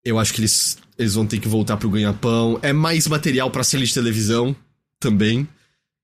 [0.04, 2.58] Eu acho que eles, eles vão ter que voltar pro ganha-pão.
[2.60, 4.56] É mais material pra série de televisão
[4.98, 5.46] também.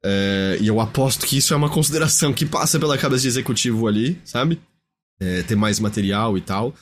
[0.05, 3.89] É, e eu aposto que isso é uma consideração que passa pela cabeça de executivo
[3.89, 4.61] ali, sabe?
[5.19, 6.73] É, ter mais material e tal.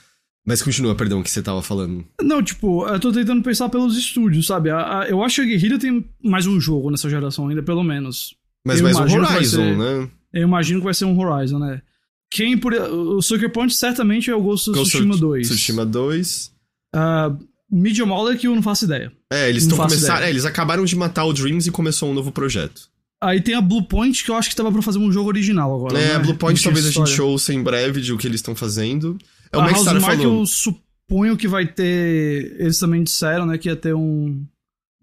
[0.45, 2.05] Mas continua, perdão, o que você tava falando.
[2.21, 4.69] Não, tipo, eu tô tentando pensar pelos estúdios, sabe?
[4.69, 7.83] A, a, eu acho que a Guerrilla tem mais um jogo nessa geração ainda, pelo
[7.83, 8.37] menos.
[8.67, 10.09] Mas mais um Horizon, ser, né?
[10.33, 11.81] Eu imagino que vai ser um Horizon, né?
[12.29, 12.75] Quem por.
[12.75, 15.47] O Sucker Punch certamente é o Ghost of Tsushima 2.
[15.47, 16.53] Tsushima 2.
[16.95, 19.13] Uh, Media Moller que eu não faço ideia.
[19.33, 20.23] É, eles estão começando.
[20.23, 22.89] É, eles acabaram de matar o Dreams e começou um novo projeto.
[23.23, 25.73] Aí tem a Blue Point, que eu acho que tava pra fazer um jogo original
[25.73, 25.99] agora.
[25.99, 26.15] É, né?
[26.17, 29.17] a Blue Point talvez a gente ouça em breve de o que eles estão fazendo.
[29.53, 32.57] É o a Housemark eu suponho que vai ter.
[32.59, 34.45] Eles também disseram, né, que ia ter um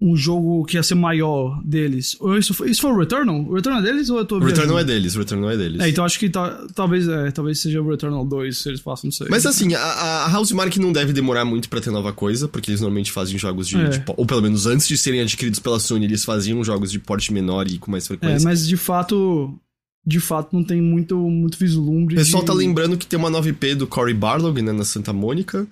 [0.02, 2.18] um jogo que ia ser maior deles.
[2.20, 3.40] Ou isso, foi, isso foi o Returnal?
[3.42, 5.80] O Returnal é deles ou eu tô O Returnal é deles, o Returnal é deles.
[5.80, 9.08] É, então acho que ta, talvez, é, talvez seja o Returnal 2, se eles façam,
[9.08, 9.28] não sei.
[9.30, 12.82] Mas assim, a, a Housemark não deve demorar muito pra ter nova coisa, porque eles
[12.82, 13.90] normalmente fazem jogos de, É.
[13.90, 17.00] de po- Ou pelo menos antes de serem adquiridos pela Sony, eles faziam jogos de
[17.00, 18.44] porte menor e com mais É, frequência.
[18.44, 19.58] mas de fato,
[20.06, 22.48] de fato não tem muito, muito vislumbre O pessoal de...
[22.48, 25.66] tá lembrando que tem uma 9P do Cory Barlog, né, na Santa Mônica.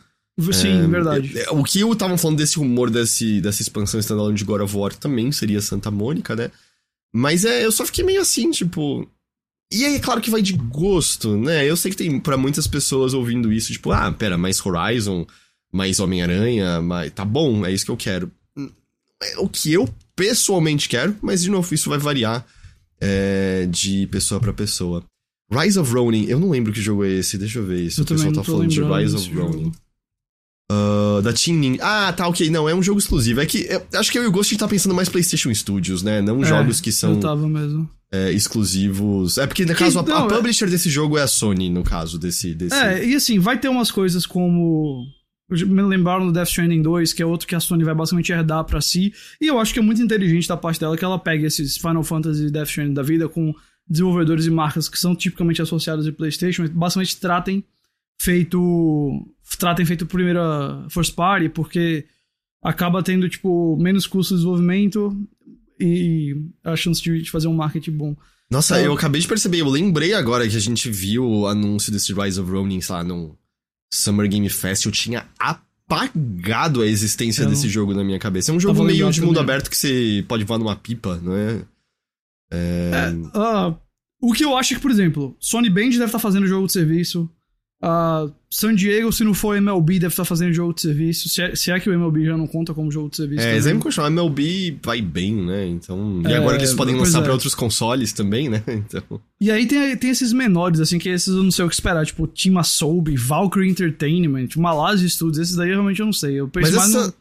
[0.54, 1.38] Sim, É, verdade.
[1.39, 4.75] é, O que eu tava falando desse rumor desse, dessa expansão standalone de God of
[4.75, 6.51] War também seria Santa Mônica, né?
[7.13, 9.08] Mas é, eu só fiquei meio assim, tipo.
[9.73, 11.65] E aí, é claro que vai de gosto, né?
[11.69, 15.25] Eu sei que tem pra muitas pessoas ouvindo isso, tipo, ah, pera, mais Horizon,
[15.71, 17.12] mais Homem-Aranha, mais...
[17.12, 18.32] tá bom, é isso que eu quero.
[19.23, 22.45] É o que eu pessoalmente quero, mas de novo, isso vai variar
[22.99, 25.04] é, de pessoa pra pessoa.
[25.51, 28.01] Rise of Ronin, eu não lembro que jogo é esse, deixa eu ver isso.
[28.01, 29.71] Eu o pessoal tá falando de Rise of jogo.
[30.71, 31.79] Ah, da Team Ninja.
[31.84, 32.49] Ah, tá, ok.
[32.49, 33.41] Não, é um jogo exclusivo.
[33.41, 35.53] É que eu, acho que eu e o Ghost a gente tá pensando mais PlayStation
[35.53, 36.21] Studios, né?
[36.21, 37.89] Não É, jogos que são Eu tava mesmo.
[38.12, 39.38] é, exclusivos.
[39.38, 41.84] É porque, no caso, a, não, a é- publisher desse jogo é a Sony, no
[41.84, 42.53] caso desse.
[42.53, 42.75] desse...
[42.75, 45.05] É, e assim, vai ter umas coisas como.
[45.49, 48.63] Me lembraram do Death Stranding 2, que é outro que a Sony vai basicamente herdar
[48.63, 49.13] pra si.
[49.41, 52.03] E eu acho que é muito inteligente da parte dela que ela pegue esses Final
[52.03, 53.53] Fantasy e Death Stranding da vida com
[53.86, 57.65] desenvolvedores e marcas que são tipicamente associados ao PlayStation, e basicamente tratem
[58.21, 59.27] feito.
[59.57, 62.05] Tratem feito primeira first party, porque
[62.63, 65.15] acaba tendo, tipo, menos custo de desenvolvimento
[65.79, 68.15] e a chance de fazer um marketing bom.
[68.49, 71.91] Nossa, Então- eu acabei de perceber, eu lembrei agora que a gente viu o anúncio
[71.91, 73.37] desse Rise of Ronin, sei lá, no
[73.93, 74.85] Summer Game Fest.
[74.85, 78.51] Eu tinha apagado a existência Eu desse jogo na minha cabeça.
[78.51, 79.43] É um jogo Tava meio de mundo também.
[79.43, 81.61] aberto que você pode voar numa pipa, não é?
[82.53, 82.91] É.
[83.33, 83.73] Ah,
[84.21, 86.73] o que eu acho é que, por exemplo, Sony Band deve estar fazendo jogo de
[86.73, 87.29] serviço.
[87.82, 91.30] Ah, San Diego, se não for MLB, deve estar fazendo jogo de serviço.
[91.30, 93.41] Se é, se é que o MLB já não conta como jogo de serviço.
[93.41, 93.82] É, também.
[93.84, 95.65] eu chamo, MLB vai bem, né?
[95.65, 96.22] Então.
[96.24, 97.24] E É, agora que eles podem lançar é.
[97.24, 98.62] pra outros consoles também, né?
[98.72, 99.22] Então.
[99.39, 102.06] E aí tem, tem esses menores, assim, que esses eu não sei o que esperar.
[102.06, 105.39] Tipo, Team Asobi, Valkyrie Entertainment, Malazzi Studios.
[105.39, 106.39] Esses daí eu realmente não sei.
[106.39, 107.08] Eu penso Mas mais essa.
[107.08, 107.13] no...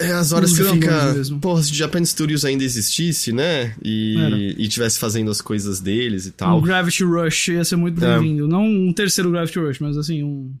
[0.00, 1.12] É as horas nos que fica.
[1.12, 1.40] mesmo.
[1.40, 3.76] Porra, se o Japan Studios ainda existisse, né?
[3.82, 4.36] E, Era.
[4.36, 6.60] e tivesse fazendo as coisas deles e Um tal.
[6.60, 8.18] Gravity Rush ia ser muito É.
[8.18, 8.48] bem-vindo.
[8.48, 10.52] Não um terceiro Gravity Rush, mas assim, um,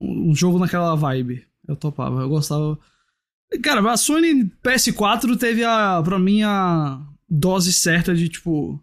[0.00, 1.44] um jogo naquela vibe.
[1.66, 2.78] Eu topava, eu gostava.
[3.62, 8.78] Cara, a Sony PS4 teve a, pra mim, a dose certa de tipo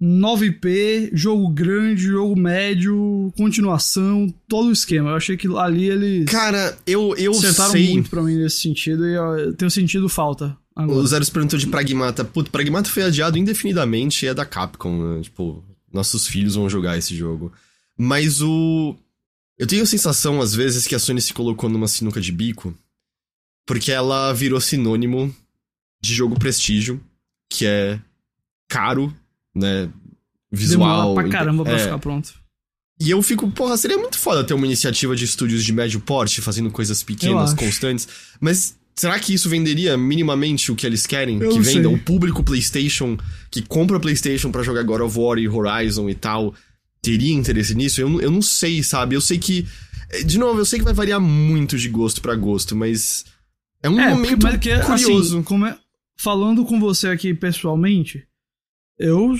[0.00, 5.10] 9P, jogo grande, jogo médio, continuação, todo o esquema.
[5.10, 7.92] Eu achei que ali eles Cara, eu, eu acertaram sei.
[7.92, 10.98] muito pra mim nesse sentido e eu tenho sentido falta agora.
[10.98, 12.24] O Zero perguntou de Pragmata.
[12.24, 15.22] Puto, Pragmata foi adiado indefinidamente e é da Capcom, né?
[15.22, 17.52] Tipo, nossos filhos vão jogar esse jogo.
[17.96, 18.96] Mas o.
[19.56, 22.76] Eu tenho a sensação, às vezes, que a Sony se colocou numa sinuca de bico.
[23.64, 25.34] Porque ela virou sinônimo
[26.02, 27.00] de jogo prestígio,
[27.48, 27.98] que é
[28.68, 29.14] caro,
[29.54, 29.88] né?
[30.50, 31.08] Visual.
[31.08, 32.32] Demora pra caramba pra é, ficar pronto.
[33.00, 36.40] E eu fico, porra, seria muito foda ter uma iniciativa de estúdios de médio porte,
[36.40, 38.06] fazendo coisas pequenas, constantes.
[38.40, 41.40] Mas será que isso venderia minimamente o que eles querem?
[41.40, 41.88] Eu que venda?
[41.88, 41.94] sei.
[41.94, 43.16] O público PlayStation,
[43.50, 46.54] que compra PlayStation pra jogar God of War e Horizon e tal,
[47.02, 48.00] teria interesse nisso?
[48.00, 49.16] Eu, não- eu não sei, sabe?
[49.16, 49.66] Eu sei que.
[50.24, 53.24] De novo, eu sei que vai variar muito de gosto pra gosto, mas.
[53.82, 55.34] É um É, momento mas que, curioso.
[55.34, 55.76] Assim, como é-
[56.16, 58.24] falando com você aqui pessoalmente,
[58.98, 59.34] eu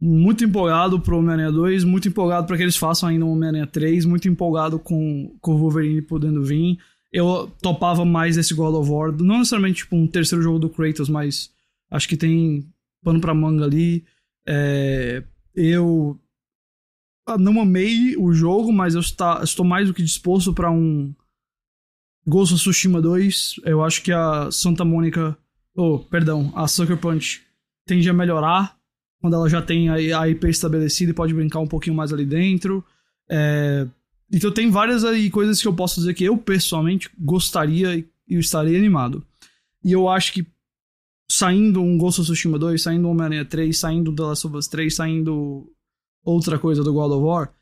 [0.00, 4.04] muito empolgado pro Homem-Aranha 2, muito empolgado pra que eles façam ainda um Homem-Aranha 3,
[4.04, 6.78] muito empolgado com, com o Wolverine podendo vir.
[7.12, 11.08] Eu topava mais esse God of War, não necessariamente tipo um terceiro jogo do Kratos,
[11.08, 11.50] mas
[11.90, 12.68] acho que tem
[13.02, 14.04] pano pra manga ali.
[14.46, 15.22] É,
[15.54, 16.18] eu
[17.38, 21.12] não amei o jogo, mas eu está, estou mais do que disposto pra um
[22.26, 25.36] Ghost of Tsushima 2, eu acho que a Santa Mônica,
[25.74, 27.47] oh, perdão, a Sucker Punch
[27.88, 28.76] tende a melhorar
[29.20, 32.84] quando ela já tem a, IP estabelecida e pode brincar um pouquinho mais ali dentro.
[33.28, 33.86] É,
[34.32, 38.38] então tem várias aí coisas que eu posso dizer que eu pessoalmente gostaria e eu
[38.38, 39.24] estaria animado.
[39.82, 40.46] E eu acho que
[41.30, 44.94] saindo um Ghost of Tsushima 2, saindo Homem-Aranha 3, saindo The Last of Us 3,
[44.94, 45.70] saindo
[46.24, 47.52] outra coisa do God of War,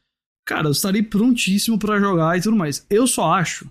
[0.44, 2.84] cara, eu estaria prontíssimo pra jogar e tudo mais.
[2.90, 3.70] Eu só acho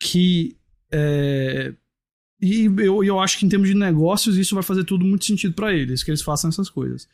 [0.00, 0.56] que.
[0.92, 1.74] É,
[2.40, 5.54] e eu, eu acho que em termos de negócios isso vai fazer tudo muito sentido
[5.54, 7.08] pra eles, que eles façam essas coisas.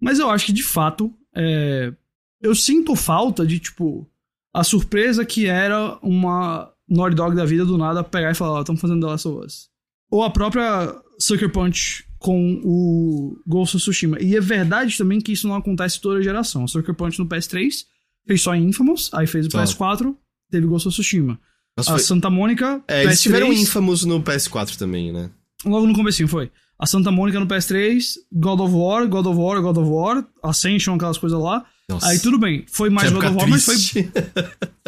[0.00, 1.12] Mas eu acho que de fato.
[1.34, 1.92] é,
[2.40, 4.08] eu sinto falta de, tipo,
[4.54, 8.80] a surpresa que era uma Naughty Dog da vida do nada pegar e falar: estamos
[8.80, 9.68] fazendo The Last of Us.
[10.10, 14.20] Ou a própria Sucker Punch com o Ghost of Tsushima.
[14.20, 16.64] E é verdade também que isso não acontece toda geração.
[16.64, 17.84] A Sucker Punch no PS3
[18.26, 19.62] fez só Infamous, aí fez o Só.
[19.62, 20.14] PS4,
[20.50, 21.38] teve Ghost of Tsushima.
[21.78, 25.30] Nossa, A foi- Santa Mônica, É, eles PS3, tiveram Infamous no PS4 também, né?
[25.64, 26.50] logo no comecinho foi.
[26.80, 30.94] A Santa Mônica no PS3, God of War, God of War, God of War, Ascension,
[30.94, 31.64] aquelas coisas lá.
[31.88, 32.06] Nossa.
[32.08, 33.74] Aí tudo bem, foi mais God of War, mas foi.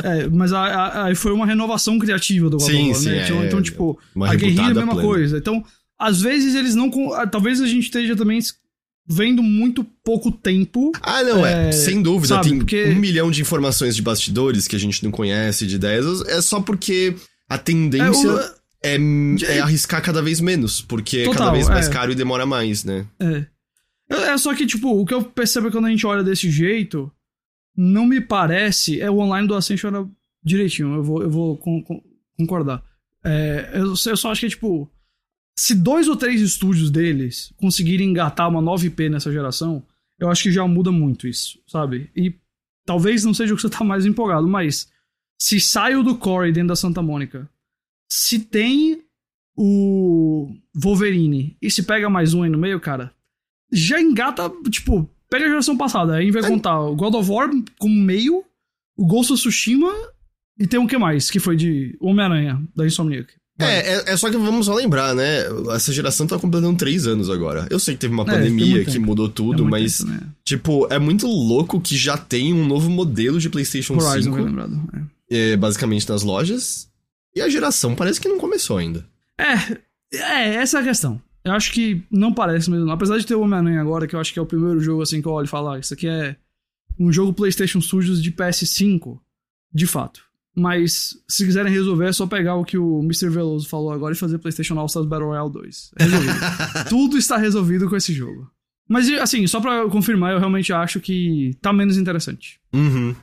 [0.03, 3.19] É, mas aí foi uma renovação criativa do God Sim, of War, sim, né?
[3.19, 5.03] é, Então, é, então, tipo, uma a guerrilha é a mesma plena.
[5.09, 5.39] coisa.
[5.39, 5.65] Então,
[5.99, 6.91] às vezes eles não.
[7.15, 8.39] ah, Talvez a gente esteja também
[9.07, 10.93] vendo muito pouco tempo.
[11.03, 11.69] Ah, não, é.
[11.69, 12.35] É, sem dúvida.
[12.37, 15.75] sabe, tem porque- um milhão de informações de bastidores que a gente não conhece, de
[15.77, 16.23] ideias.
[16.29, 17.15] É só porque
[17.49, 18.39] a É, tendência o-
[18.85, 18.97] é,
[19.57, 20.81] é arriscar cada vez menos.
[20.81, 21.91] Porque é cada Total, vez mais é.
[21.91, 23.05] caro e demora mais, né?
[23.19, 23.47] É.
[24.13, 26.51] É é só que, tipo, o que eu percebo é quando a gente olha desse
[26.51, 27.11] jeito,
[27.77, 29.01] não me parece.
[29.01, 30.07] É o online do Ascension era
[30.45, 32.03] direitinho, eu vou, eu vou con- con-
[32.37, 32.83] concordar.
[33.25, 34.91] É, eu, eu só acho que, tipo,
[35.59, 39.83] se dois ou três estúdios deles conseguirem engatar uma 9P nessa geração,
[40.19, 42.11] eu acho que já muda muito isso, sabe?
[42.15, 42.35] E
[42.87, 44.91] talvez não seja o que você tá mais empolgado, mas
[45.41, 47.49] se sai o do Corey dentro da Santa Mônica,
[48.11, 49.03] se tem
[49.57, 53.15] o Wolverine e se pega mais um aí no meio, cara,
[53.73, 57.95] já engata, tipo, pega a geração passada, aí vai contar o God of War como
[57.95, 58.45] meio,
[58.97, 59.93] o Ghost of Tsushima
[60.59, 61.31] e tem o que mais?
[61.31, 63.33] Que foi de Homem-Aranha, da Insomniac.
[63.65, 65.45] É, é, é só que vamos só lembrar, né?
[65.75, 67.67] Essa geração tá completando três anos agora.
[67.71, 70.21] Eu sei que teve uma É, pandemia que mudou tudo, mas, tempo, né?
[70.45, 74.45] tipo, é muito louco que já tem um novo modelo de PlayStation Horizon, 5, bem
[74.45, 74.81] lembrado.
[75.31, 75.53] É.
[75.53, 76.89] é, basicamente nas lojas.
[77.35, 79.05] E a geração parece que não começou ainda.
[79.39, 79.77] É,
[80.13, 81.21] é, essa é a questão.
[81.45, 82.91] Eu acho que não parece mesmo.
[82.91, 85.23] Apesar de ter o Homem-Aranha agora, que eu acho que é o primeiro jogo assim
[85.23, 86.37] que eu olho e falo, ah, isso aqui é
[86.99, 89.19] um jogo PlayStation Studios de PS5,
[89.73, 90.21] de fato.
[90.61, 93.31] Mas se quiserem resolver, é só pegar o que o Mr.
[93.31, 95.91] Veloso falou agora e fazer PlayStation All Stars Battle Royale 2.
[95.99, 96.35] É resolvido.
[96.91, 98.51] Tudo está resolvido com esse jogo.
[98.89, 102.61] Mas, assim, só pra confirmar, eu realmente acho que tá menos interessante.
[102.75, 103.15] Uhum.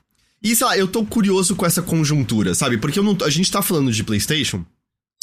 [0.41, 2.77] E sei lá, eu tô curioso com essa conjuntura, sabe?
[2.77, 4.65] Porque não, a gente tá falando de PlayStation,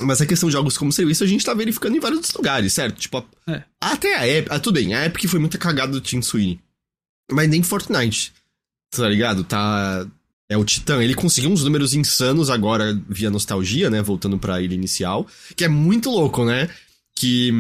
[0.03, 3.01] mas a questão de jogos como serviço a gente tá verificando em vários lugares, certo?
[3.01, 3.65] Tipo, a- É.
[3.81, 4.53] até a Epic.
[4.53, 6.61] Ah, tudo bem, a Epic foi muita cagada do Team Sweeney.
[7.33, 8.33] Mas nem Fortnite.
[8.91, 9.43] Tá ligado?
[9.45, 10.07] Tá.
[10.49, 11.03] É o Titã.
[11.03, 14.03] Ele conseguiu uns números insanos agora via nostalgia, né?
[14.03, 15.27] Voltando pra ilha inicial.
[15.57, 16.69] Que é muito louco, né?
[17.15, 17.51] Que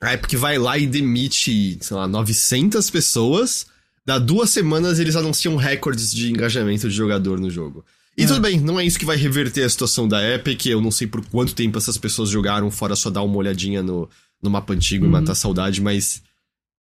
[0.00, 3.66] a Epic vai lá e demite, sei lá, 900 pessoas.
[4.04, 7.84] Dá duas semanas eles anunciam recordes de engajamento de jogador no jogo.
[8.16, 8.26] E É.
[8.26, 10.66] tudo bem, não é isso que vai reverter a situação da Epic.
[10.66, 14.08] Eu não sei por quanto tempo essas pessoas jogaram, fora só dar uma olhadinha no,
[14.42, 15.10] no mapa antigo Uhum.
[15.10, 16.22] e matar saudade, mas.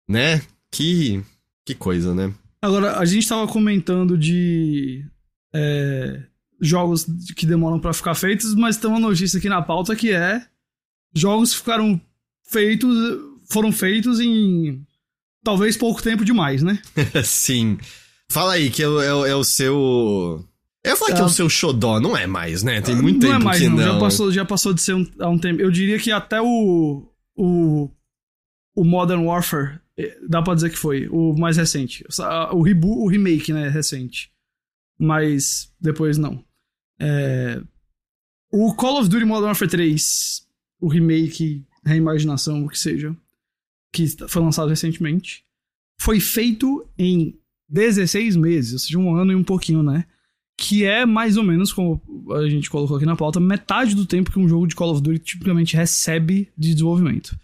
[0.07, 0.41] Né?
[0.71, 1.21] Que.
[1.65, 2.31] Que coisa, né?
[2.61, 5.03] Agora, a gente tava comentando de
[5.55, 6.21] é,
[6.59, 10.45] jogos que demoram pra ficar feitos, mas tem uma notícia aqui na pauta que é
[11.13, 11.99] jogos que ficaram
[12.49, 12.93] feitos,
[13.49, 14.85] foram feitos em
[15.43, 16.79] talvez pouco tempo demais, né?
[17.23, 17.77] Sim.
[18.29, 20.43] Fala aí, que é, o- é é o seu.
[20.83, 21.25] Eu ia falar que é Ah.
[21.27, 22.81] o seu xodó, não é mais, né?
[22.81, 23.77] Tem muito não tempo é mais, que não.
[23.77, 23.83] não.
[23.93, 25.61] Já passou, já passou de ser um, há um tempo.
[25.61, 27.89] Eu diria que até o, o,
[28.75, 32.03] o Modern Warfare eh, dá pra dizer que foi o mais recente.
[32.51, 34.31] O, reboot, o remake, né, é recente.
[34.97, 36.43] Mas depois não.
[36.99, 37.61] É,
[38.51, 40.47] o Call of Duty Modern Warfare 3,
[40.79, 43.15] o remake, reimaginação, o que seja,
[43.91, 45.43] que foi lançado recentemente,
[45.99, 50.05] foi feito em 16 meses, ou seja, um ano e um pouquinho, né?
[50.57, 52.01] que é mais ou menos, como
[52.33, 55.01] a gente colocou aqui na pauta, metade do tempo que um jogo de Call of
[55.01, 57.37] Duty tipicamente recebe de desenvolvimento.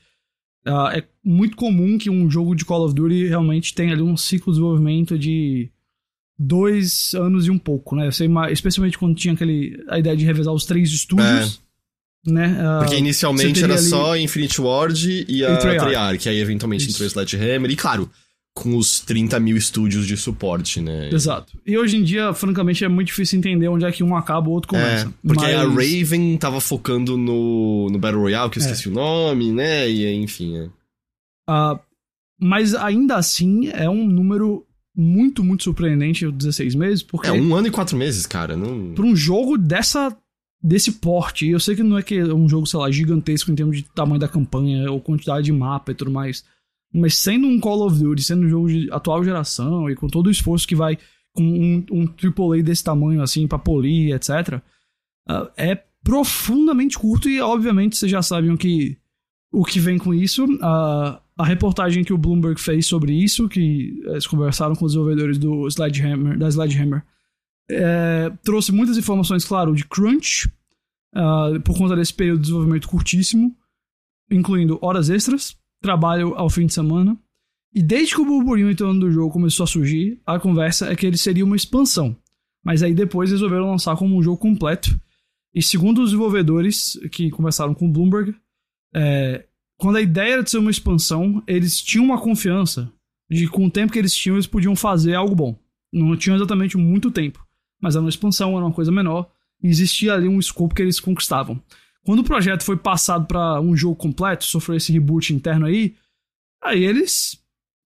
[0.65, 4.15] Ah, é muito comum que um jogo de Call of Duty realmente tenha ali um
[4.15, 5.69] ciclo de desenvolvimento de
[6.45, 8.09] dois anos e um pouco, né?
[8.21, 11.61] Ima- especialmente quando tinha aquele, a ideia de revezar os três estúdios,
[12.25, 12.57] né?
[12.59, 16.27] Ah, Porque inicialmente era ali- só Infinite Ward e a Treyarch.
[16.29, 16.93] Aí eventualmente Isso.
[16.95, 18.09] entrou Sledgehammer, e claro,
[18.53, 21.09] com os 30 mil estúdios de suporte, né?
[21.11, 21.57] Exato.
[21.65, 24.51] E hoje em dia, francamente, é muito difícil entender onde é que um acaba o
[24.51, 25.13] outro É, começa.
[25.25, 28.65] porque a Mas- Raven tava focando no, no Battle Royale, que eu É.
[28.65, 29.89] esqueci o nome, né?
[29.89, 30.69] E enfim, é.
[31.47, 31.79] Ah,
[32.39, 37.67] mas ainda assim é um número muito, muito surpreendente, 16 meses, porque É um ano
[37.67, 38.55] e quatro meses, cara.
[38.55, 38.93] Não...
[38.93, 40.15] para um jogo dessa
[40.63, 43.55] desse porte, eu sei que não é que é um jogo, sei lá, gigantesco em
[43.55, 46.45] termos de tamanho da campanha ou quantidade de mapa e tudo mais,
[46.93, 50.27] mas sendo um Call of Duty, sendo um jogo de atual geração e com todo
[50.27, 50.99] o esforço que vai
[51.33, 54.61] com um, um AAA desse tamanho assim pra polir, etc.
[55.27, 58.97] ah, é profundamente curto e obviamente vocês já sabem o que
[59.51, 60.45] o que vem com isso.
[60.61, 65.39] A, a reportagem que o Bloomberg fez sobre isso, que eles conversaram com os desenvolvedores
[65.39, 67.03] do Sledgehammer, da Sledgehammer,
[67.67, 70.47] é, trouxe muitas informações, claro, de crunch,
[71.15, 73.55] ah, por conta desse período de desenvolvimento curtíssimo,
[74.29, 77.17] incluindo horas extras, trabalho ao fim de semana.
[77.73, 80.95] E desde que o burburinho em torno do jogo começou a surgir, a conversa é
[80.95, 82.15] que ele seria uma expansão.
[82.63, 84.95] Mas aí depois resolveram lançar como um jogo completo.
[85.55, 88.35] E segundo os desenvolvedores que conversaram com o Bloomberg,
[88.93, 89.47] é,
[89.81, 92.93] quando a ideia era de ser uma expansão, eles tinham uma confiança
[93.27, 95.59] de com o tempo que eles tinham, eles podiam fazer algo bom.
[95.91, 97.43] Não tinham exatamente muito tempo,
[97.81, 99.27] mas era uma expansão, era uma coisa menor,
[99.61, 101.59] e existia ali um escopo que eles conquistavam.
[102.03, 105.95] Quando o projeto foi passado para um jogo completo, sofreu esse reboot interno aí,
[106.63, 107.43] aí eles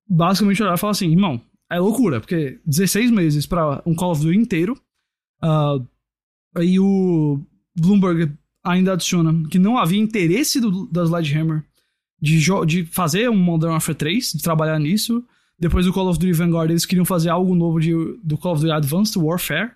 [0.10, 1.39] basicamente olharam e falaram assim: irmão,
[1.70, 4.74] é loucura, porque 16 meses para um Call of Duty inteiro.
[5.44, 5.86] Uh,
[6.56, 7.39] aí o
[7.80, 8.34] Bloomberg
[8.64, 11.64] ainda adiciona que não havia interesse do, da Sledgehammer
[12.24, 15.21] de, de fazer um Modern Warfare 3, de trabalhar nisso.
[15.59, 17.91] Depois do Call of Duty Vanguard, eles queriam fazer algo novo de,
[18.24, 19.71] do Call of Duty Advanced Warfare,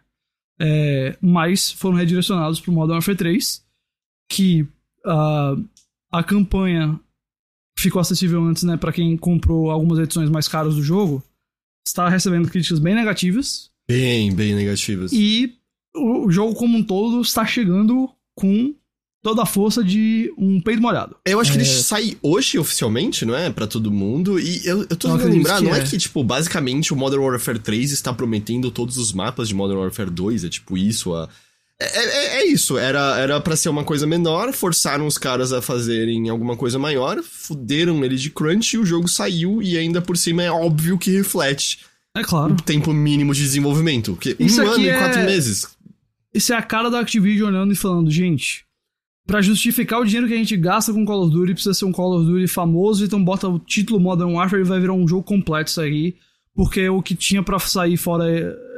[0.57, 3.65] é, mas foram redirecionados para o Modern Warfare 3
[4.29, 4.61] que
[5.05, 5.63] uh,
[6.11, 6.97] a campanha
[7.77, 11.21] ficou acessível antes, né, para quem comprou algumas edições mais caras do jogo,
[11.85, 13.69] está recebendo críticas bem negativas.
[13.87, 15.11] Bem, bem negativas.
[15.11, 15.53] E
[15.95, 18.73] o jogo como um todo está chegando com
[19.28, 21.17] toda a força de um peito molhado.
[21.25, 21.69] Eu acho que ele é.
[21.69, 23.49] sai hoje oficialmente, não é?
[23.49, 24.39] para todo mundo.
[24.39, 25.80] E eu, eu tô tentando lembrar, não é.
[25.80, 25.84] é.
[25.84, 30.09] que, tipo, basicamente o Modern Warfare 3 está prometendo todos os mapas de Modern Warfare
[30.09, 31.28] 2, é tipo isso, a
[31.78, 35.61] é, é, é, isso, era era para ser uma coisa menor, forçaram os caras a
[35.61, 40.17] fazerem alguma coisa maior, fuderam ele de crunch e o jogo saiu e ainda por
[40.17, 41.80] cima é óbvio que reflete
[42.15, 42.53] é claro.
[42.53, 45.25] o tempo mínimo de desenvolvimento, que isso um ano e quatro é...
[45.25, 45.67] meses.
[46.34, 48.66] Isso é a cara da Activision olhando e falando, gente,
[49.28, 51.91] para justificar o dinheiro que a gente gasta com Call of Duty, precisa ser um
[51.91, 55.23] Call of Duty famoso, então bota o título Modern Warfare e vai virar um jogo
[55.23, 56.15] completo isso aí
[56.57, 58.25] porque o que tinha para sair fora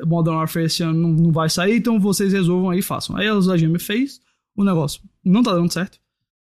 [0.06, 3.16] Modern Warfare esse ano não, não, vai sair, então vocês resolvam aí e façam.
[3.16, 4.20] Aí a GM fez,
[4.54, 5.98] o negócio não tá dando certo.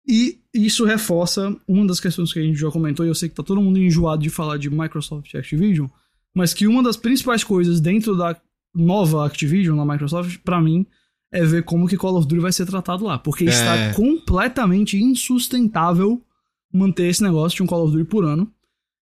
[0.07, 3.35] E isso reforça uma das questões que a gente já comentou, e eu sei que
[3.35, 5.87] tá todo mundo enjoado de falar de Microsoft e Activision,
[6.33, 8.35] mas que uma das principais coisas dentro da
[8.73, 10.83] nova Activision na Microsoft, para mim,
[11.31, 13.47] é ver como que Call of Duty vai ser tratado lá, porque é.
[13.47, 16.21] está completamente insustentável
[16.73, 18.51] manter esse negócio de um Call of Duty por ano.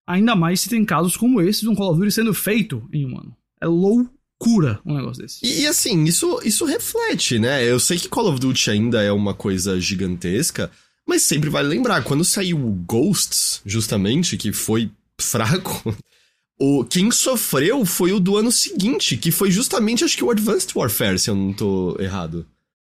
[0.06, 3.06] Ainda mais se tem casos como esse de um Call of Duty sendo feito em
[3.06, 3.36] um ano.
[3.62, 5.46] É loucura um negócio desse.
[5.46, 7.64] E, e, assim, isso, isso reflete, né?
[7.70, 10.72] Eu sei que Call of Duty ainda é uma coisa gigantesca,
[11.06, 15.96] mas sempre vale lembrar, quando saiu o Ghosts, justamente, que foi fraco,
[16.60, 20.72] o, quem sofreu foi o do ano seguinte, que foi justamente, acho que o Advanced
[20.76, 22.46] Warfare, se eu não tô errado.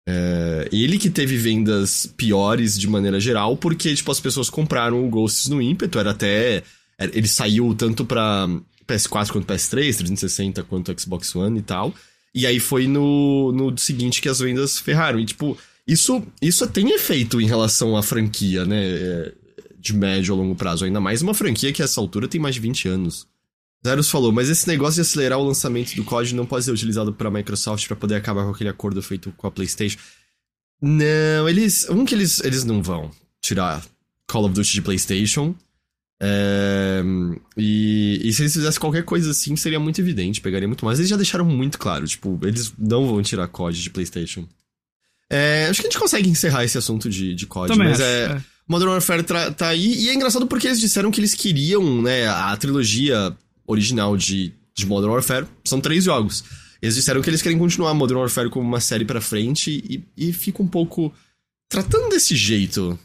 [0.08, 5.08] É, ele que teve vendas piores de maneira geral, porque, tipo, as pessoas compraram o
[5.08, 6.62] Ghosts no ímpeto, era até
[6.98, 8.46] ele saiu tanto pra
[8.86, 11.94] PS4 quanto PS3, 360 quanto Xbox One e tal.
[12.34, 15.18] E aí foi no, no seguinte que as vendas ferraram.
[15.18, 15.56] E, tipo,
[15.86, 18.84] isso, isso tem efeito em relação à franquia, né?
[18.84, 19.32] É,
[19.78, 20.84] de médio a longo prazo.
[20.84, 23.26] Ainda mais uma franquia que a essa altura tem mais de 20 anos.
[23.86, 27.14] Zeros falou, mas esse negócio de acelerar o lançamento do código não pode ser utilizado
[27.14, 29.98] para a Microsoft para poder acabar com aquele acordo feito com a PlayStation.
[30.82, 31.88] Não, eles.
[31.88, 33.10] Um que eles, eles não vão
[33.40, 33.82] tirar
[34.26, 35.54] Call of Duty de PlayStation.
[36.22, 37.02] É,
[37.56, 40.98] e, e, se eles fizessem qualquer coisa assim, seria muito evidente, pegaria muito mais.
[40.98, 44.46] Eles já deixaram muito claro, tipo, eles não vão tirar COD de PlayStation.
[45.30, 48.10] É, acho que a gente consegue encerrar esse assunto de, de COD, Também mas acho,
[48.10, 48.42] é, é.
[48.68, 52.28] Modern Warfare tá, tá aí, e é engraçado porque eles disseram que eles queriam, né,
[52.28, 53.34] a trilogia
[53.70, 56.44] original de, de Modern Warfare, são três jogos.
[56.82, 60.32] Eles disseram que eles querem continuar Modern Warfare como uma série pra frente, e, e
[60.32, 61.12] fica um pouco.
[61.68, 62.98] Tratando desse jeito,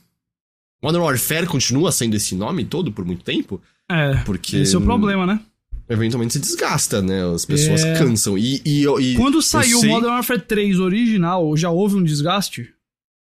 [0.81, 3.61] Modern Warfare continua sendo esse nome todo por muito tempo.
[3.89, 4.15] É.
[4.23, 4.57] Porque.
[4.57, 5.39] Esse é o problema, né?
[5.87, 7.23] Eventualmente se desgasta, né?
[7.31, 7.97] As pessoas é...
[7.97, 8.37] cansam.
[8.37, 9.89] E, e, e Quando saiu o sei...
[9.89, 12.73] Modern Warfare 3 original, já houve um desgaste?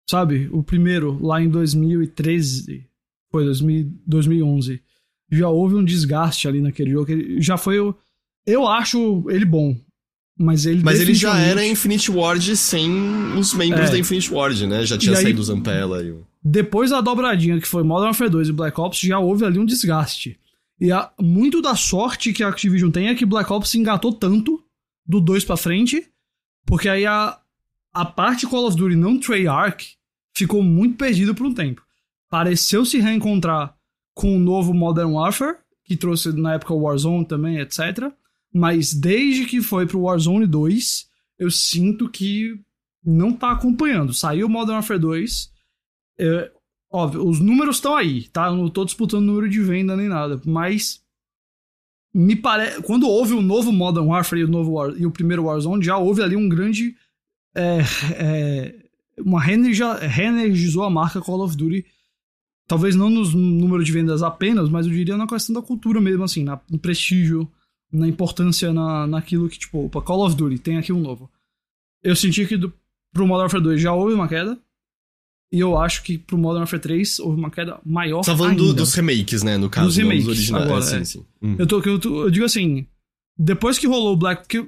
[0.09, 0.49] Sabe?
[0.51, 2.85] O primeiro, lá em 2013.
[3.31, 4.81] Foi 2000, 2011.
[5.31, 7.11] Já houve um desgaste ali naquele jogo.
[7.39, 7.77] já foi.
[8.45, 9.75] Eu acho ele bom.
[10.37, 12.91] Mas ele Mas ele já era Infinite Ward sem
[13.37, 13.91] os membros é.
[13.93, 14.85] da Infinite Ward, né?
[14.85, 16.25] Já tinha saído o Zampella e o.
[16.43, 19.65] Depois da dobradinha que foi Modern Warfare 2 e Black Ops, já houve ali um
[19.65, 20.39] desgaste.
[20.79, 24.11] E a, muito da sorte que a Activision tem é que Black Ops se engatou
[24.11, 24.63] tanto
[25.05, 26.07] do 2 pra frente,
[26.65, 27.39] porque aí a,
[27.93, 29.95] a parte Call of Duty não Treyarch
[30.35, 31.83] ficou muito perdido por um tempo.
[32.29, 33.75] Pareceu se reencontrar
[34.13, 38.11] com o novo Modern Warfare, que trouxe na época o Warzone também, etc.
[38.53, 41.09] Mas desde que foi pro Warzone 2,
[41.39, 42.59] eu sinto que
[43.03, 44.13] não tá acompanhando.
[44.13, 45.51] Saiu o Modern Warfare 2,
[46.19, 46.51] é,
[46.91, 48.47] óbvio, os números estão aí, tá?
[48.47, 51.01] Eu não tô disputando número de venda nem nada, mas
[52.13, 52.81] me parece.
[52.83, 54.93] Quando houve o novo Modern Warfare e o, novo War...
[54.97, 56.95] e o primeiro Warzone, já houve ali um grande.
[57.55, 57.79] É,
[58.13, 58.75] é,
[59.17, 61.85] uma reenergizou a marca Call of Duty.
[62.71, 66.23] Talvez não no número de vendas apenas, mas eu diria na questão da cultura mesmo,
[66.23, 67.45] assim, na, no prestígio,
[67.91, 71.29] na importância, na, naquilo que, tipo, opa, Call of Duty, tem aqui um novo.
[72.01, 72.71] Eu senti que do,
[73.13, 74.57] pro Modern Warfare 2 já houve uma queda,
[75.51, 78.23] E eu acho que pro Modern Warfare 3 houve uma queda maior.
[78.23, 78.63] Você tá falando ainda.
[78.63, 79.57] do, dos remakes, né?
[79.57, 80.63] No caso, Dos não remakes, dos originais.
[80.65, 81.03] agora, sim, é.
[81.03, 81.25] sim.
[81.41, 81.55] Hum.
[81.59, 82.87] Eu, tô, eu, tô- eu digo assim,
[83.37, 84.65] depois que rolou o Black.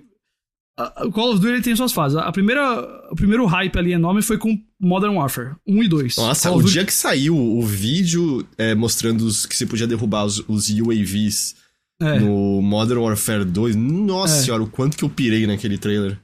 [1.06, 2.18] O Call of Duty tem suas fases.
[2.18, 6.18] A primeira, o primeiro hype ali enorme foi com Modern Warfare 1 e 2.
[6.18, 9.86] Nossa, Call o Duty- dia que saiu o vídeo é, mostrando os, que você podia
[9.88, 11.56] derrubar os, os UAVs
[12.02, 12.20] É.
[12.20, 14.42] no Modern Warfare 2, nossa É.
[14.42, 16.20] senhora, o quanto que eu pirei naquele trailer.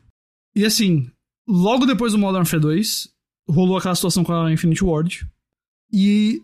[0.56, 1.10] E assim,
[1.48, 3.08] logo depois do Modern Warfare 2,
[3.48, 5.28] rolou aquela situação com a Infinity Ward.
[5.94, 6.42] E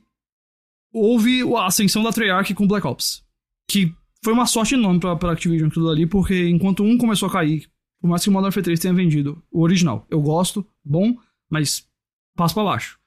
[0.93, 3.23] houve a ascensão da Treyarch com Black Ops.
[3.69, 3.91] Que
[4.23, 7.67] foi uma sorte enorme pra, pra Activision tudo ali, porque enquanto um começou a cair,
[8.01, 11.15] por mais que o Modern Warfare 3 tenha vendido o original, eu gosto, bom,
[11.49, 11.87] mas
[12.35, 12.99] passo pra baixo.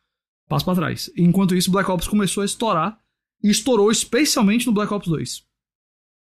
[0.48, 1.10] Passo pra trás.
[1.16, 2.98] Enquanto isso, Black Ops começou a estourar.
[3.42, 5.44] E estourou especialmente no Black Ops 2.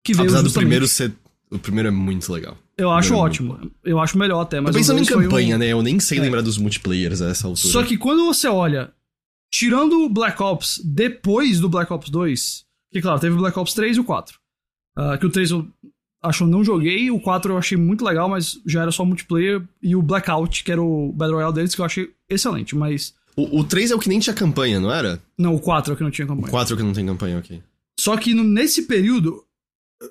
[0.03, 1.13] Que veio Apesar do primeiro ser.
[1.51, 2.57] O primeiro é muito legal.
[2.77, 3.71] Eu acho é ótimo.
[3.83, 5.67] Eu acho melhor até, mas pensando em foi um- campanha, né?
[5.67, 6.21] Eu nem sei É.
[6.21, 7.71] lembrar dos multiplayers a essa altura.
[7.71, 8.93] Só que quando você olha,
[9.51, 13.73] tirando o Black Ops depois do Black Ops 2, que claro, teve o Black Ops
[13.73, 14.37] 3 e o 4.
[14.97, 15.67] Ah, que o 3 eu
[16.21, 19.03] acho que eu não joguei, o 4 eu achei muito legal, mas já era só
[19.05, 23.13] multiplayer, e o Blackout, que era o Battle Royale deles, que eu achei excelente, mas.
[23.35, 25.21] O, o 3 é o que nem tinha campanha, não era?
[25.37, 26.49] Não, o 4 é o que não tinha O campanha.
[26.51, 27.61] 4 é o que não tem campanha, ok.
[27.99, 29.43] Só que no- nesse período,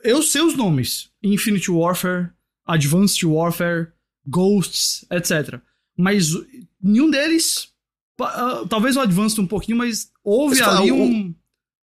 [0.03, 2.29] eu sei os nomes: Infinite Warfare,
[2.67, 3.89] Advanced Warfare,
[4.27, 5.61] Ghosts, etc.
[5.97, 6.33] Mas
[6.83, 7.69] nenhum deles.
[8.21, 11.35] ah, talvez o Advanced um pouquinho, mas houve Mas ali o- um.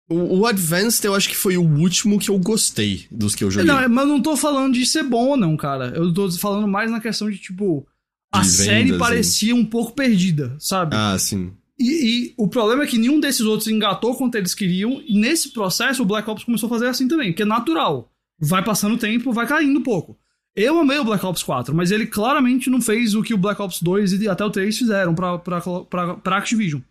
[0.07, 3.49] O, o Advanced eu acho que foi o último que eu gostei dos que eu
[3.49, 3.67] joguei.
[3.67, 5.93] Não, mas eu não tô falando de ser bom ou não, cara.
[5.95, 7.87] Eu tô falando mais na questão de, tipo.
[8.31, 10.95] A De série vendas, parecia um pouco perdida, sabe?
[10.95, 11.53] Ah, sim.
[11.79, 15.51] E, e o problema é que nenhum desses outros engatou quanto eles queriam, e nesse
[15.51, 18.11] processo o Black Ops começou a fazer assim também, que é natural.
[18.39, 20.17] Vai passando o tempo, vai caindo um pouco.
[20.55, 23.61] Eu amei o Black Ops 4, mas ele claramente não fez o que o Black
[23.61, 26.81] Ops 2 e até o 3 fizeram pra, pra, pra, pra Activision.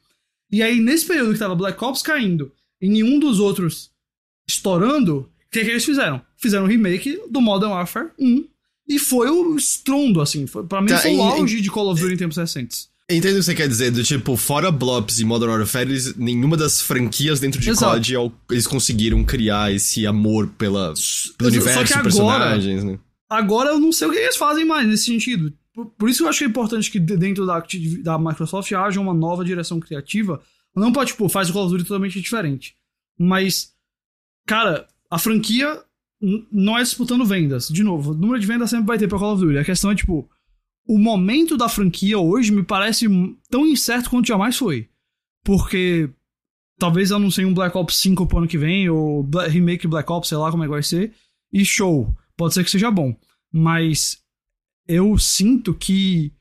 [0.50, 3.90] E aí, nesse período que tava Black Ops caindo e nenhum dos outros
[4.48, 6.20] estourando, o que, que eles fizeram?
[6.36, 8.44] Fizeram um remake do Modern Warfare 1
[8.88, 10.46] e foi o estrondo, assim.
[10.46, 12.88] Foi, pra mim Tá, foi o auge de Call of Duty em tempos recentes.
[13.10, 16.56] Entendo o que você quer dizer, do tipo, fora Blops e Modern Warfare, eles- nenhuma
[16.56, 17.92] das franquias dentro de Exato.
[17.94, 20.94] COD al- eles conseguiram criar esse amor pela,
[21.36, 22.98] pelo universo, agora- personagens, né?
[23.28, 25.52] Agora eu não sei o que eles fazem mais nesse sentido.
[25.74, 27.62] Por, por isso que eu acho que é importante que de- dentro da,
[28.02, 30.40] da Microsoft haja uma nova direção criativa.
[30.74, 32.76] Não pode, tipo, faz o Call of Duty totalmente diferente.
[33.18, 33.72] Mas,
[34.46, 35.82] cara, a franquia
[36.50, 37.68] não é disputando vendas.
[37.68, 39.58] De novo, o número de vendas sempre vai ter pra Call of Duty.
[39.58, 40.28] A questão é, tipo,
[40.86, 43.06] o momento da franquia hoje me parece
[43.48, 44.88] tão incerto quanto jamais foi.
[45.44, 46.10] Porque
[46.78, 50.28] talvez anunciem um Black Ops 5 pro ano que vem, ou Bla- remake Black Ops,
[50.28, 51.14] sei lá como é que vai ser,
[51.52, 52.12] e show.
[52.36, 53.16] Pode ser que seja bom.
[53.52, 54.20] Mas
[54.88, 56.32] eu sinto que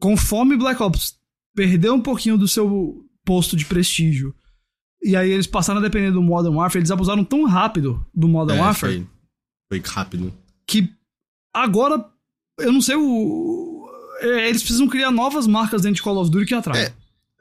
[0.00, 1.18] conforme Black Ops
[1.54, 4.34] perdeu um pouquinho do seu posto de prestígio,
[5.02, 8.58] e aí eles passaram a depender do Modern Warfare, eles abusaram tão rápido do Modern
[8.58, 9.06] É, Warfare
[9.68, 10.32] foi, foi rápido.
[10.66, 10.88] que
[11.54, 12.04] agora
[12.60, 13.88] eu não sei o.
[14.20, 16.84] é, Eles precisam criar novas marcas dentro de Call of Duty que atraem.
[16.84, 16.92] É.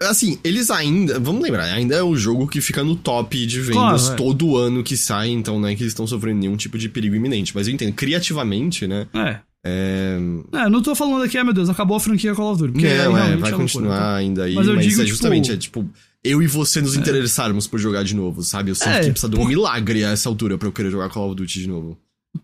[0.04, 4.08] Assim, eles ainda, vamos lembrar, ainda é o jogo que fica no top de vendas
[4.08, 4.16] Claro, é.
[4.16, 7.14] todo ano que sai, então não é que eles estão sofrendo nenhum tipo de perigo
[7.16, 7.54] iminente.
[7.54, 9.08] Mas eu entendo, criativamente, né?
[9.14, 9.40] É.
[9.64, 10.18] É.
[10.54, 12.74] É, não tô falando aqui, ah, meu Deus, acabou a franquia Call of Duty.
[12.74, 14.16] Porque Não, é, realmente vai loucura, continuar tá?
[14.16, 15.94] ainda aí, Mas mas, eu digo, é justamente, tipo- é tipo,
[16.24, 18.72] eu e você nos interessarmos por jogar de novo, sabe?
[18.72, 20.90] Eu sinto É, que precisa de um por- milagre a essa altura pra eu querer
[20.92, 21.98] jogar Call of Duty de novo.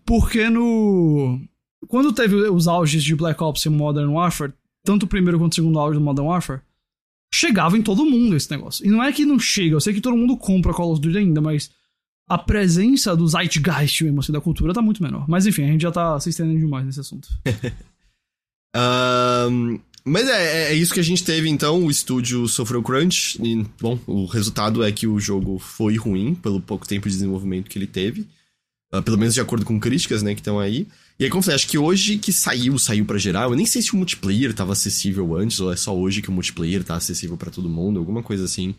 [0.04, 1.40] Porque no.
[1.86, 4.52] Quando teve os auges de Black Ops e Modern Warfare,
[4.84, 6.60] tanto o primeiro quanto o segundo auge do Modern Warfare,
[7.32, 8.84] chegava em todo mundo esse negócio.
[8.86, 11.18] E não é que não chega, eu sei que todo mundo compra Call of Duty
[11.18, 11.70] ainda, mas
[12.28, 15.28] a presença do Zeitgeist mesmo assim, da cultura tá muito menor.
[15.28, 17.28] Mas enfim, a gente já tá se estendendo demais nesse assunto.
[18.74, 21.84] Ahn, mas é, é isso que a gente teve então.
[21.84, 23.38] O estúdio sofreu crunch.
[23.42, 27.68] E, bom, o resultado é que o jogo foi ruim pelo pouco tempo de desenvolvimento
[27.68, 28.26] que ele teve.
[28.90, 30.86] Ah, pelo menos de acordo com críticas, né, que estão aí.
[31.18, 33.50] E aí, como eu falei, acho que hoje que saiu, saiu pra geral.
[33.50, 36.32] Eu nem sei se o multiplayer tava acessível antes, ou é só hoje que o
[36.32, 38.74] multiplayer tá acessível pra todo mundo, alguma coisa assim.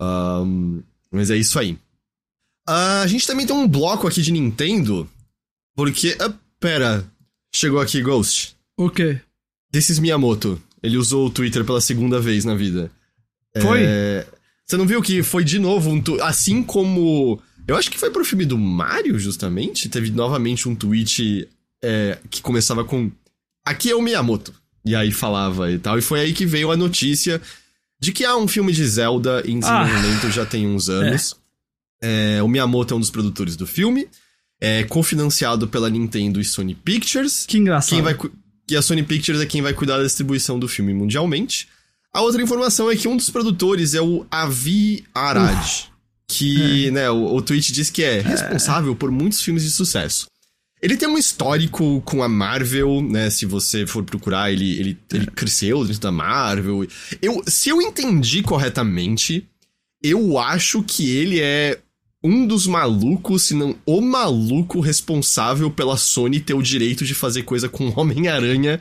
[0.00, 0.80] Ahn,
[1.10, 1.78] mas é isso aí.
[2.66, 5.08] Ah, a gente também tem um bloco aqui de Nintendo.
[5.76, 6.16] Porque.
[6.20, 7.04] ah, pera.
[7.54, 8.56] Chegou aqui Ghost.
[8.76, 9.20] O quê?
[9.72, 10.60] This is Miyamoto.
[10.82, 12.90] Ele usou o Twitter pela segunda vez na vida.
[13.60, 13.82] Foi?
[13.84, 14.26] É,
[14.66, 16.20] Você não viu que foi de novo um tu...
[16.22, 17.40] Assim como.
[17.66, 19.88] Eu acho que foi pro filme do Mario, justamente.
[19.88, 21.48] Teve novamente um tweet
[21.82, 23.10] é, que começava com.
[23.64, 24.52] Aqui é o Miyamoto.
[24.84, 25.98] E aí falava e tal.
[25.98, 27.40] E foi aí que veio a notícia
[28.00, 29.84] de que há um filme de Zelda em Ah.
[29.84, 31.32] desenvolvimento já tem uns anos.
[31.32, 31.36] É,
[32.42, 34.08] o Miyamoto é um dos produtores do filme.
[34.60, 37.44] É cofinanciado pela Nintendo e Sony Pictures.
[37.46, 37.90] Que engraçado.
[37.90, 38.16] Quem vai
[38.66, 41.68] que a Sony Pictures é quem vai cuidar da distribuição do filme mundialmente.
[42.12, 45.88] A outra informação é que um dos produtores é o Avi Arad,
[46.28, 46.90] que, é.
[46.90, 50.26] né, o, o tweet diz que é responsável por muitos filmes de sucesso.
[50.80, 53.30] Ele tem um histórico com a Marvel, né?
[53.30, 56.86] Se você for procurar, ele, ele, ele cresceu dentro da Marvel.
[57.22, 59.48] Eu, se eu entendi corretamente,
[60.02, 61.80] eu acho que ele é
[62.24, 67.42] um dos malucos, se não o maluco responsável pela Sony ter o direito de fazer
[67.42, 68.80] coisa com Homem-Aranha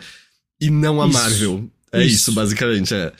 [0.61, 1.69] e não a isso, Marvel.
[1.91, 2.15] É isso.
[2.15, 3.11] isso, basicamente, é.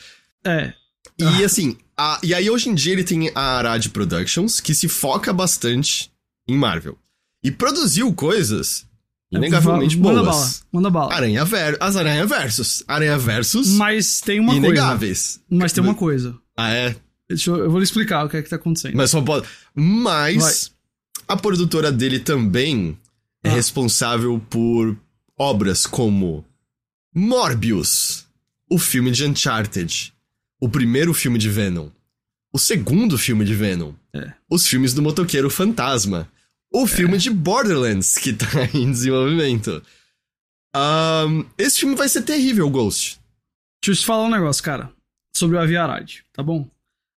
[0.46, 0.72] É.
[1.18, 1.44] E ah.
[1.44, 5.30] assim, a, e aí hoje em dia ele tem a Arad Productions, que se foca
[5.30, 6.10] bastante
[6.48, 6.96] em Marvel.
[7.42, 8.86] E produziu coisas
[9.30, 10.36] inegavelmente manda boas.
[10.36, 11.14] Bala, manda bala.
[11.14, 12.82] Aranha ver, as Aranha Versus.
[12.88, 13.68] Aranha Versus.
[13.68, 15.36] Mas tem uma inegáveis.
[15.36, 15.60] coisa.
[15.62, 16.34] Mas tem uma coisa.
[16.56, 16.96] Ah, é?
[17.28, 18.96] Deixa eu, eu vou lhe explicar o que é que tá acontecendo.
[18.96, 19.46] Mas só pode.
[19.74, 20.72] Mas
[21.26, 21.36] Vai.
[21.36, 22.98] a produtora dele também
[23.42, 23.52] é ah.
[23.52, 24.96] responsável por
[25.38, 26.44] obras como
[27.14, 28.26] Morbius,
[28.70, 30.12] o filme de Uncharted,
[30.60, 31.88] o primeiro filme de Venom,
[32.52, 34.32] o segundo filme de Venom, é.
[34.50, 36.30] os filmes do Motoqueiro Fantasma,
[36.72, 37.18] o filme é.
[37.18, 39.82] de Borderlands, que tá em desenvolvimento.
[40.74, 43.20] Um, esse filme vai ser terrível, Ghost.
[43.82, 44.92] Deixa eu te falar um negócio, cara,
[45.34, 46.68] sobre o Aviarad, tá bom?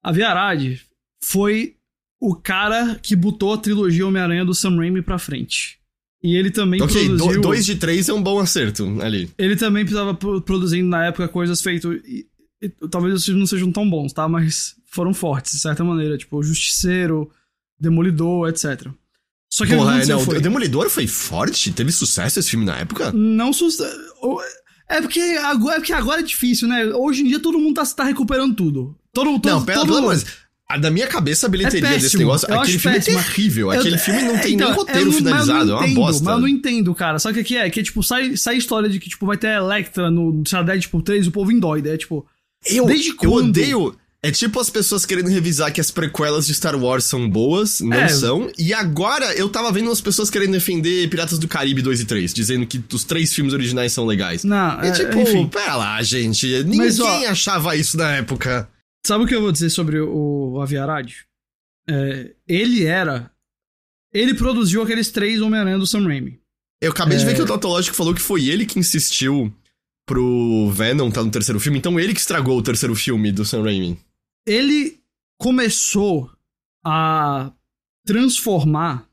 [0.06, 0.80] Aviarad
[1.24, 1.76] foi
[2.22, 5.80] o cara que botou a trilogia Homem-Aranha do Sam Raimi pra frente.
[6.22, 7.42] E ele também okay, produziu...
[7.42, 9.30] dois de três é um bom acerto ali.
[9.36, 12.00] Ele também precisava produzindo na época coisas feitas...
[12.06, 12.28] E,
[12.62, 14.28] e, talvez os filmes não sejam tão bons, tá?
[14.28, 16.18] Mas foram fortes, de certa maneira.
[16.18, 17.30] Tipo, Justiceiro,
[17.80, 18.88] Demolidor, etc.
[19.52, 20.38] Só que Porra, é, não, foi...
[20.38, 21.72] o Demolidor foi forte?
[21.72, 23.12] Teve sucesso esse filme na época?
[23.12, 23.98] Não sucesso.
[24.88, 26.86] É porque, agora, é porque agora é difícil, né?
[26.86, 28.96] Hoje em dia todo mundo tá, tá recuperando tudo.
[29.12, 29.88] Todo, todo, não, pera, todo...
[29.88, 30.16] pelo amor
[30.68, 33.20] a da minha cabeça, a bilheteria é desse negócio, aquele filme é péssimo.
[33.20, 33.72] é terrível.
[33.72, 36.24] Eu, aquele filme não tem então, nem roteiro finalizado, é uma bosta.
[36.24, 37.18] Mas eu não entendo, cara.
[37.18, 37.70] O que é?
[37.70, 41.04] Que, tipo, sai, sai história de que, tipo, vai ter Electra no, sei lá, Deadpool
[41.04, 41.94] 3, o povo endoida.
[41.94, 42.26] É, tipo...
[42.66, 43.32] Eu, desde quando?
[43.32, 43.96] eu odeio...
[44.26, 47.96] É tipo as pessoas querendo revisar que as prequelas de Star Wars são boas, não
[47.96, 48.10] é.
[48.10, 48.52] são.
[48.58, 52.34] E agora eu tava vendo umas pessoas querendo defender Piratas do Caribe 2 e 3,
[52.34, 54.44] dizendo que os três filmes originais são legais.
[54.44, 55.48] Não, é, tipo, enfim.
[55.48, 56.48] pera lá, gente.
[56.64, 58.68] Ninguém Mas, ó, achava isso na época.
[59.06, 61.14] Sabe o que eu vou dizer sobre o, o Aviarad?
[61.88, 63.30] É, ele era.
[64.12, 66.40] Ele produziu aqueles três Homem-Aranha do Sam Raimi.
[66.82, 67.20] Eu acabei é...
[67.20, 69.54] de ver que o Tautológico falou que foi ele que insistiu
[70.04, 73.62] pro Venom tá no terceiro filme, então ele que estragou o terceiro filme do Sam
[73.62, 74.00] Raimi
[74.46, 75.00] ele
[75.38, 76.30] começou
[76.84, 77.52] a
[78.06, 79.10] transformar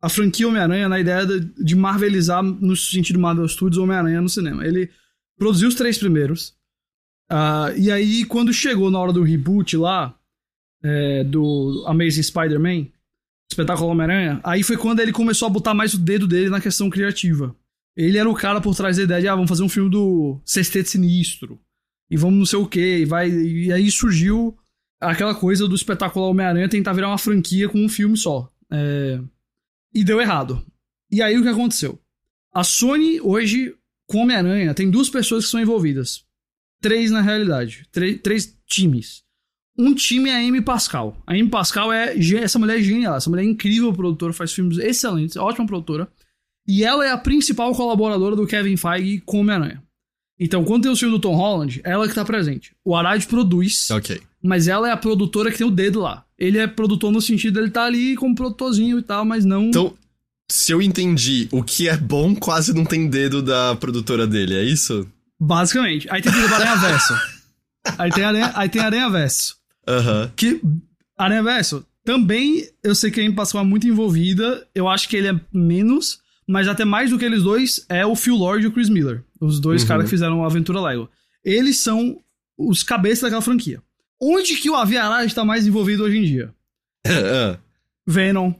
[0.00, 4.64] a franquia Homem-Aranha na ideia de marvelizar no sentido Marvel Studios Homem-Aranha no cinema.
[4.64, 4.90] Ele
[5.36, 6.56] produziu os três primeiros.
[7.30, 10.18] Uh, e aí, quando chegou na hora do reboot lá,
[10.82, 12.86] é, do Amazing Spider-Man,
[13.50, 16.90] espetáculo Homem-Aranha, aí foi quando ele começou a botar mais o dedo dele na questão
[16.90, 17.54] criativa.
[17.96, 20.40] Ele era o cara por trás da ideia de, ah, vamos fazer um filme do
[20.44, 21.60] Sexteto Sinistro,
[22.10, 23.28] e vamos não sei o que, e vai.
[23.30, 24.56] E aí surgiu
[25.00, 28.50] aquela coisa do espetacular Homem-Aranha tentar virar uma franquia com um filme só.
[28.70, 29.20] É...
[29.94, 30.64] E deu errado.
[31.10, 31.98] E aí o que aconteceu?
[32.52, 33.74] A Sony hoje,
[34.06, 36.24] com Homem-Aranha, tem duas pessoas que são envolvidas.
[36.80, 37.86] Três na realidade.
[37.90, 39.22] Três, três times.
[39.76, 41.16] Um time é a Amy Pascal.
[41.26, 42.14] A Amy Pascal é.
[42.36, 43.16] Essa mulher é genial.
[43.16, 46.08] Essa mulher é incrível produtora, faz filmes excelentes, ótima produtora.
[46.66, 49.82] E ela é a principal colaboradora do Kevin Feige com Homem-Aranha.
[50.38, 52.74] Então, quando tem o filme do Tom Holland, ela que tá presente.
[52.84, 53.90] O Arad produz.
[53.90, 56.24] Ok mas ela é a produtora que tem o dedo lá.
[56.38, 59.64] Ele é produtor no sentido estar tá ali como produtorzinho e tal, mas não.
[59.64, 59.94] Então,
[60.50, 64.62] se eu entendi, o que é bom quase não tem dedo da produtora dele, é
[64.62, 65.06] isso?
[65.40, 66.08] Basicamente.
[66.10, 67.14] Aí tem o Aranha Verso.
[67.98, 69.56] aí tem Aranha, aí tem Aranha Verso.
[69.86, 70.22] Aham.
[70.22, 70.30] Uhum.
[70.36, 70.60] Que.
[71.16, 74.66] Aranha Verso também eu sei que a Impascal é muito envolvida.
[74.74, 78.16] Eu acho que ele é menos, mas até mais do que eles dois é o
[78.16, 79.22] Phil Lord e o Chris Miller.
[79.38, 79.88] Os dois uhum.
[79.88, 81.10] caras que fizeram a Aventura Lego.
[81.44, 82.18] Eles são
[82.56, 83.82] os cabeças daquela franquia.
[84.20, 86.54] Onde que o Aviará está mais envolvido hoje em dia?
[88.06, 88.52] Venom,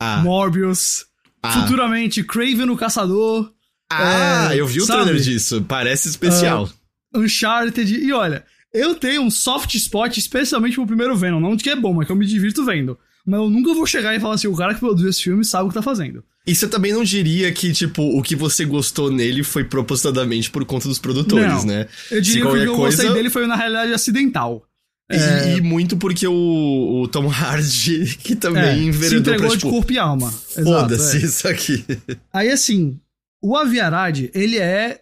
[0.00, 0.22] ah.
[0.22, 1.06] Morbius,
[1.42, 1.52] ah.
[1.52, 3.52] futuramente Craven o Caçador.
[3.90, 5.02] Ah, é, eu vi o sabe?
[5.02, 6.70] trailer disso, parece especial.
[7.14, 11.68] Uh, Uncharted, e olha, eu tenho um soft spot especialmente pro primeiro Venom, não que
[11.68, 12.98] é bom, mas que eu me divirto vendo.
[13.26, 15.66] Mas eu nunca vou chegar e falar assim, o cara que produziu esse filme sabe
[15.66, 16.24] o que tá fazendo.
[16.46, 20.64] E você também não diria que, tipo, o que você gostou nele foi propositadamente por
[20.64, 21.88] conta dos produtores, não, né?
[22.10, 22.96] Eu diria que o que eu coisa...
[22.96, 24.66] gostei dele foi, na realidade, acidental.
[25.10, 25.56] É...
[25.56, 29.70] E, muito porque o, o, Tom Hardy, que também é, enveredou se entregou pra, tipo,
[29.70, 30.30] de corpo e alma.
[30.30, 31.20] Foda-se é.
[31.20, 31.84] isso aqui.
[32.32, 32.98] Aí, assim,
[33.42, 35.00] o Aviarad, ele é...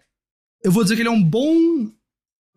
[0.62, 1.90] Eu vou dizer que ele é um bom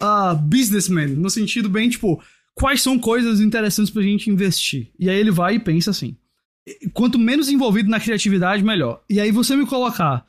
[0.02, 2.22] uh, businessman, no sentido bem, tipo,
[2.54, 4.92] quais são coisas interessantes pra gente investir?
[5.00, 6.18] E aí ele vai e pensa assim,
[6.94, 9.04] quanto menos envolvido na criatividade, melhor.
[9.10, 10.26] E aí você me colocar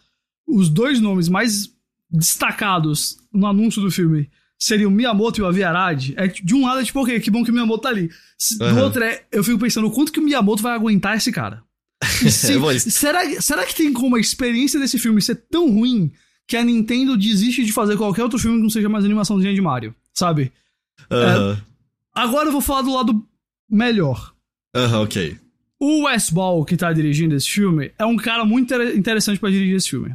[0.46, 1.74] os dois nomes mais
[2.10, 6.64] destacados no anúncio do filme seria o Miyamoto e o Avi Arad, é, de um
[6.66, 8.10] lado é tipo, ok, que bom que o Miyamoto tá ali.
[8.58, 8.82] Do Aham.
[8.84, 11.62] outro é, eu fico pensando o quanto que o Miyamoto vai aguentar esse cara.
[12.24, 16.12] E se- será, será que tem como a experiência desse filme ser tão ruim
[16.46, 19.60] que a Nintendo desiste de fazer qualquer outro filme que não seja mais animaçãozinha de
[19.60, 20.52] Mario, sabe?
[21.10, 21.58] Aham.
[22.14, 23.26] Agora eu vou falar do lado
[23.70, 24.34] melhor.
[24.74, 25.36] Aham, ok.
[25.80, 29.50] O Wes Ball, que tá dirigindo esse filme, é um cara muito inter- interessante pra
[29.50, 30.14] dirigir esse filme.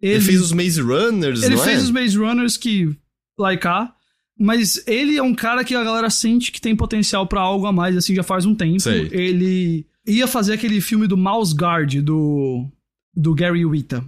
[0.00, 1.82] Ele, fez os Maze Runners, Ele fez é?
[1.82, 2.94] os Maze Runners que.
[3.38, 3.92] Like a,
[4.38, 7.72] mas ele é um cara que a galera sente que tem potencial pra algo a
[7.72, 8.80] mais, assim, já faz um tempo.
[8.80, 9.08] Sei.
[9.12, 12.66] Ele ia fazer aquele filme do Mouse Guard, do.
[13.14, 14.04] do Gary Wita.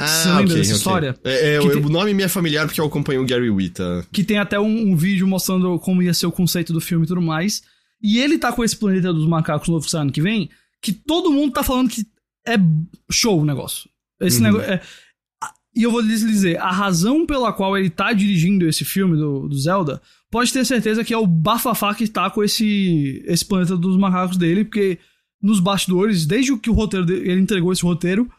[0.00, 0.76] Ah, Você lembra ok, dessa ok.
[0.76, 1.14] história?
[1.24, 4.06] É, é, tem- O nome me é familiar porque eu acompanho o Gary Wita.
[4.10, 7.08] Que tem até um, um vídeo mostrando como ia ser o conceito do filme e
[7.08, 7.62] tudo mais.
[8.02, 10.48] E ele tá com esse planeta dos macacos novo que sai ano que vem,
[10.80, 12.06] que todo mundo tá falando que
[12.48, 12.54] é
[13.12, 13.90] show o negócio.
[14.18, 14.44] Esse Uhum.
[14.44, 14.70] negócio.
[14.72, 14.80] é-
[15.80, 19.48] E eu vou lhes dizer, a razão pela qual ele tá dirigindo esse filme do,
[19.48, 23.78] do Zelda, pode ter certeza que é o bafafá que tá com esse, esse planeta
[23.78, 24.98] dos macacos dele, porque
[25.42, 28.30] nos bastidores, desde que o roteiro dele, ele entregou esse roteiro,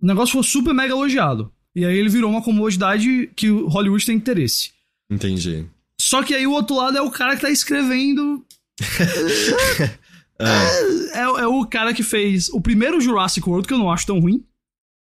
[0.00, 1.52] o negócio foi super mega elogiado.
[1.74, 4.70] E aí ele virou uma comodidade que o Hollywood tem interesse.
[5.10, 5.66] Entendi.
[6.00, 8.46] Só que aí o outro lado é o cara que tá escrevendo.
[10.38, 10.68] Ah,
[11.14, 14.20] É, é o cara que fez o primeiro Jurassic World, que eu não acho tão
[14.20, 14.44] ruim.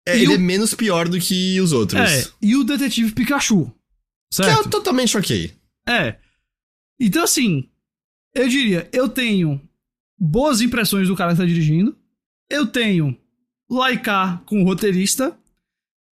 [0.07, 1.99] É, ele o- é menos pior do que os outros.
[2.01, 3.65] É, e o Detetive Pikachu.
[4.33, 4.69] Que é Certo?
[4.69, 5.53] totalmente ok.
[5.87, 6.17] É.
[6.99, 7.69] Então, assim,
[8.33, 9.61] eu diria, eu tenho
[10.19, 11.95] boas impressões do cara que tá dirigindo.
[12.49, 13.17] Eu tenho
[13.69, 15.37] Laika com o roteirista.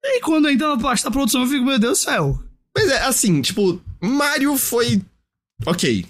[0.04, 2.44] E quando entra na parte da produção, eu fico, meu Deus do céu.
[2.76, 5.02] Mas é assim, tipo, Mario foi
[5.66, 6.06] ok.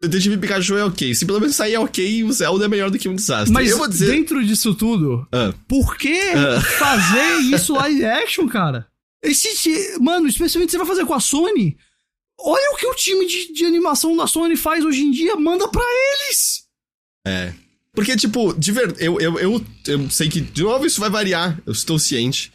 [0.00, 1.14] Detetive Pikachu é ok.
[1.14, 3.52] Se pelo menos sair é ok, o Zelda é melhor do que um desastre.
[3.52, 4.10] Mas eu vou dizer.
[4.10, 6.60] dentro disso tudo, Ah, Por que Ah.
[6.60, 8.86] fazer isso live action, cara?
[9.22, 11.76] Esse, mano, especialmente você vai fazer com a Sony.
[12.38, 15.66] Olha o que o time de, de animação da Sony faz hoje em dia, manda
[15.68, 16.64] pra eles.
[17.26, 17.52] é.
[17.94, 18.94] Porque, tipo, de ver...
[18.98, 21.58] eu, eu, eu, eu sei que, de novo, isso vai variar.
[21.64, 22.52] Eu estou ciente.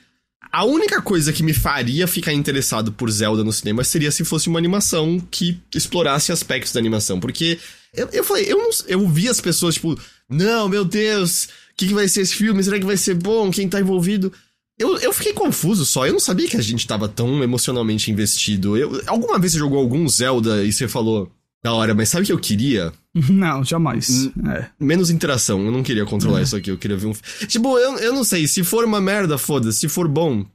[0.51, 4.49] A única coisa que me faria ficar interessado por Zelda no cinema seria se fosse
[4.49, 7.19] uma animação que explorasse aspectos da animação.
[7.19, 7.57] Porque
[7.93, 9.97] eu, eu falei, eu, não, eu vi as pessoas, tipo,
[10.29, 12.61] não, meu Deus, o que, que vai ser esse filme?
[12.61, 13.49] Será que vai ser bom?
[13.49, 14.31] Quem tá envolvido?
[14.77, 18.75] Eu, eu fiquei confuso só, eu não sabia que a gente tava tão emocionalmente investido.
[18.75, 21.31] Eu, alguma vez você jogou algum Zelda e você falou,
[21.63, 22.91] da hora, mas sabe o que eu queria?
[23.29, 24.09] Não, jamais.
[24.09, 24.31] Hum.
[24.51, 24.67] É.
[24.79, 27.13] Menos interação, eu não queria controlar isso aqui, eu queria ver um.
[27.47, 30.45] Tipo, eu, eu não sei, se for uma merda, foda-se, se for bom,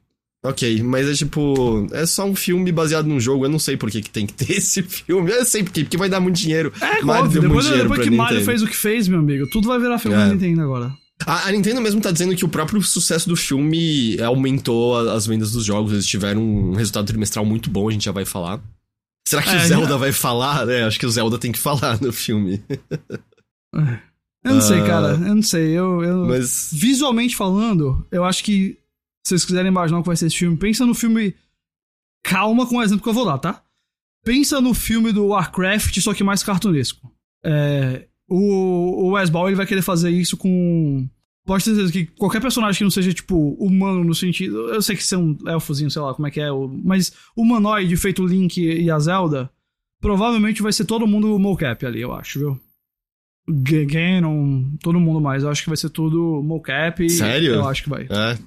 [0.45, 3.91] ok, mas é tipo, é só um filme baseado num jogo, eu não sei por
[3.91, 6.37] que, que tem que ter esse filme, eu sei por quê, porque vai dar muito
[6.37, 6.73] dinheiro.
[6.81, 9.69] É, Mario óbvio, depois, dinheiro depois que Mario fez o que fez, meu amigo, tudo
[9.69, 10.21] vai virar filme É.
[10.21, 10.93] da Nintendo agora.
[11.27, 15.27] A, a Nintendo mesmo tá dizendo que o próprio sucesso do filme aumentou a- as
[15.27, 18.61] vendas dos jogos, eles tiveram um resultado trimestral muito bom, a gente já vai falar.
[19.27, 20.69] Será que É, o Zelda já- vai falar?
[20.69, 22.63] É, acho que o Zelda tem que falar no filme.
[24.45, 24.87] Eu não sei, Ah.
[24.87, 25.71] cara, eu não sei.
[25.73, 26.71] Eu, eu- Mas.
[26.73, 28.79] Visualmente falando, eu acho que
[29.27, 31.35] se vocês quiserem imaginar o que vai ser esse filme, pensa no filme.
[32.25, 33.63] Calma com o exemplo que eu vou dar, tá?
[34.25, 37.13] Pensa no filme do Warcraft, só que mais cartunesco.
[37.45, 41.09] É, o, o Wes Ball ele vai querer fazer isso com.
[41.47, 44.69] Pode ter certeza que qualquer personagem que não seja, tipo, humano no sentido.
[44.69, 47.97] Eu sei que ser um elfozinho, sei lá como é que é, o- mas humanoide
[47.97, 49.49] feito Link e a Zelda,
[50.01, 52.61] provavelmente vai ser todo mundo mocap ali, eu acho, viu?
[53.49, 55.43] Ganon, todo mundo mais.
[55.45, 57.09] Eu acho que vai ser tudo mocap.
[57.09, 57.55] Sério?
[57.55, 58.03] Eu acho que vai.
[58.11, 58.39] É.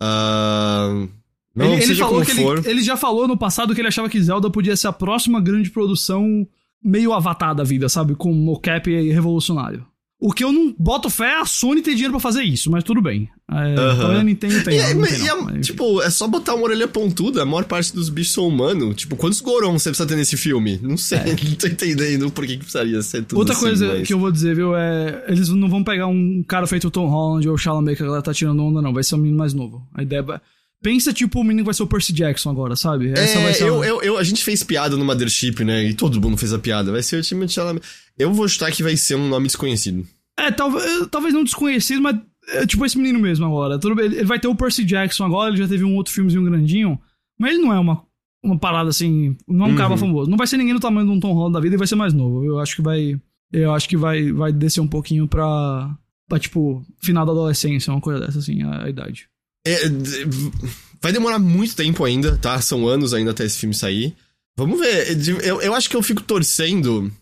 [0.00, 1.06] Ah,
[1.54, 2.58] não, ele, ele falou que for.
[2.58, 5.40] ele, ele já falou no passado que ele achava que Zelda podia ser a próxima
[5.40, 6.46] grande produção
[6.82, 8.14] meio avatar da vida, sabe?
[8.14, 9.84] Com mocap revolucionário.
[10.20, 12.82] O que eu não boto fé é a Sony ter dinheiro pra fazer isso, mas
[12.82, 13.28] tudo bem.
[13.48, 13.74] É.
[13.76, 14.54] Talvez a Nintendo.
[14.70, 17.42] E, é- não tem, e é- mas- tipo, é só botar uma orelha pontuda.
[17.42, 18.96] A maior parte dos bichos são humanos.
[18.96, 20.76] Tipo, quantos Goron você precisa ter nesse filme?
[20.82, 23.38] Não sei, não tô entendendo por que que precisaria ser tudo É.
[23.38, 25.24] Outra assim, coisa mas- que eu vou dizer, viu, é.
[25.28, 28.06] Eles não vão pegar um cara feito o Tom Holland ou o Chalamet que a
[28.06, 28.92] galera tá tirando onda, não.
[28.92, 29.86] Vai ser um menino mais novo.
[29.94, 30.40] A ideia é.
[30.82, 33.10] Pensa, tipo, o menino que vai ser o Percy Jackson agora, sabe?
[33.10, 35.84] Essa é, vai ser a- eu, eu, eu- a gente fez piada no Mothership, né?
[35.84, 36.92] E todo mundo fez a piada.
[36.92, 37.84] Vai ser o time de Chalamet.
[38.16, 40.06] Eu vou chutar que vai ser um nome desconhecido.
[40.38, 42.16] É, talvez, talvez não desconhecido, mas
[42.50, 43.78] é tipo esse menino mesmo agora.
[43.78, 46.44] Tudo bem, ele vai ter o Percy Jackson agora, ele já teve um outro filmezinho
[46.44, 46.98] grandinho,
[47.38, 48.02] mas ele não é uma,
[48.42, 49.96] uma parada assim, não é um cara Uhum.
[49.98, 50.30] famoso.
[50.30, 51.96] Não vai ser ninguém do tamanho de um Tom Holland da vida e vai ser
[51.96, 52.44] mais novo.
[52.44, 53.20] Eu acho que vai.
[53.52, 55.92] Eu acho que vai, vai descer um pouquinho pra.
[56.28, 59.26] pra, tipo, final da adolescência, uma coisa dessa, assim, a, a idade.
[59.68, 59.88] É,
[61.00, 62.60] vai demorar muito tempo ainda, tá?
[62.60, 64.14] São anos ainda até esse filme sair.
[64.56, 65.16] Vamos ver.
[65.44, 67.12] Eu, eu acho que eu fico torcendo.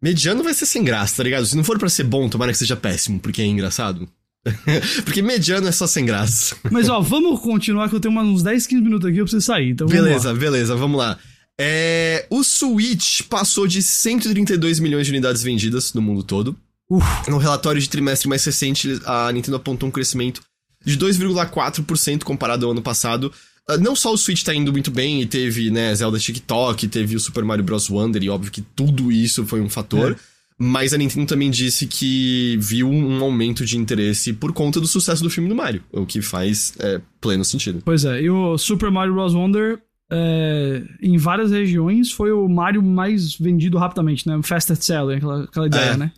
[0.00, 1.46] Mediano vai ser sem graça, tá ligado?
[1.46, 4.08] Se não for pra ser bom, tomara que seja péssimo, porque é engraçado.
[5.04, 6.54] porque mediano é só sem graça.
[6.70, 9.70] Mas ó, vamos continuar que eu tenho uns 10, 15 minutos aqui, eu preciso sair.
[9.70, 10.38] Então Beleza, lá.
[10.38, 11.18] beleza, vamos lá.
[11.58, 16.56] É, o Switch passou de 132 milhões de unidades vendidas no mundo todo.
[16.90, 17.30] Uf.
[17.30, 20.42] No relatório de trimestre mais recente, a Nintendo apontou um crescimento
[20.84, 23.32] de 2,4% comparado ao ano passado.
[23.68, 27.16] Uh, não só o Switch tá indo muito bem, e teve, né, Zelda TikTok, teve
[27.16, 27.88] o Super Mario Bros.
[27.88, 30.12] Wonder, e óbvio que tudo isso foi um fator.
[30.12, 30.34] É.
[30.56, 35.20] Mas a Nintendo também disse que viu um aumento de interesse por conta do sucesso
[35.22, 37.82] do filme do Mario, o que faz é, pleno sentido.
[37.84, 39.34] Pois é, e o Super Mario Bros.
[39.34, 39.80] Wonder,
[40.12, 44.38] é, em várias regiões, foi o Mario mais vendido rapidamente, né?
[44.44, 45.96] Fastest seller, aquela, aquela ideia, É.
[45.96, 46.12] né?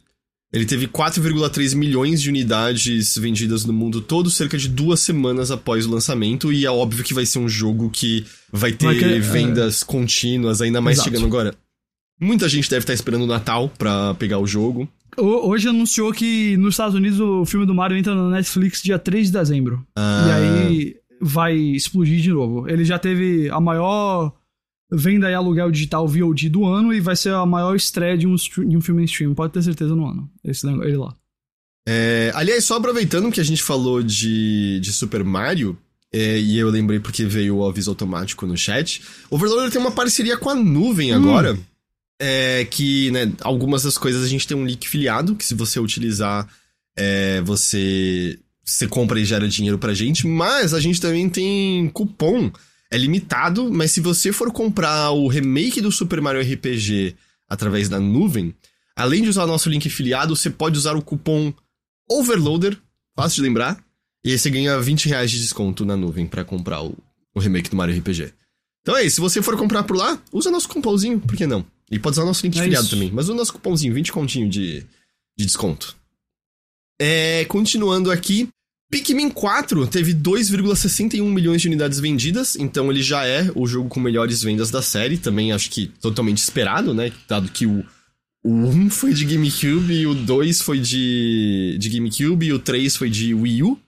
[0.53, 5.85] Ele teve 4,3 milhões de unidades vendidas no mundo todo, cerca de duas semanas após
[5.87, 10.63] o lançamento, e é óbvio que vai ser um jogo que vai ter vendas contínuas,
[10.63, 11.11] ainda mais Exato.
[11.11, 11.55] chegando agora.
[12.21, 14.89] Muita gente deve estar esperando o Natal pra pegar o jogo.
[15.19, 18.99] Ho- Hoje anunciou que nos Estados Unidos o filme do Mario entra na Netflix dia
[18.99, 19.85] 3 de dezembro.
[19.97, 20.25] Ah.
[20.27, 22.69] E aí vai explodir de novo.
[22.69, 24.33] Ele já teve a maior
[24.91, 28.35] venda e aluguel digital VOD do ano e vai ser a maior estreia de um,
[28.35, 29.35] de um filme em stream.
[29.35, 30.31] Pode ter certeza no ano.
[30.45, 31.15] Esse negócio, ele lá.
[31.89, 35.79] É, aliás, só aproveitando que a gente falou de, de Super Mario,
[36.13, 39.93] é, e eu lembrei porque veio o aviso automático no chat, o Overloader tem uma
[39.93, 41.59] parceria com a nuvem agora.
[42.19, 45.79] É, que, né, algumas das coisas a gente tem um link filiado, que se você
[45.79, 46.49] utilizar,
[46.97, 52.51] é, você, você compra e gera dinheiro pra gente, mas a gente também tem cupom.
[52.91, 57.17] É limitado, mas se você for comprar o remake do Super Mario RPG
[57.49, 58.55] através da nuvem,
[58.95, 61.53] além de usar o nosso link filiado, você pode usar o cupom
[62.09, 62.79] Overloader,
[63.17, 63.83] fácil de lembrar,
[64.25, 66.97] e aí você ganha 20 reais de desconto na nuvem pra comprar o,
[67.35, 68.33] o remake do Mario RPG.
[68.83, 71.67] Então é isso, se você for comprar por lá, usa nosso cupomzinho, por que não?
[71.91, 72.95] E pode usar o nosso link É filiado isso.
[72.95, 74.81] também, mas usa o nosso cupomzinho, 20 continho de,
[75.37, 75.97] de desconto.
[77.01, 78.49] É, continuando aqui,
[78.91, 83.99] Pikmin 4 teve 2,61 milhões de unidades vendidas, então ele já é o jogo com
[83.99, 87.13] melhores vendas da série, também acho que totalmente esperado, né?
[87.29, 87.85] Dado que o,
[88.45, 92.97] o 1 foi de GameCube, e o 2 foi de, de GameCube, e o 3
[92.97, 93.79] foi de Wii U.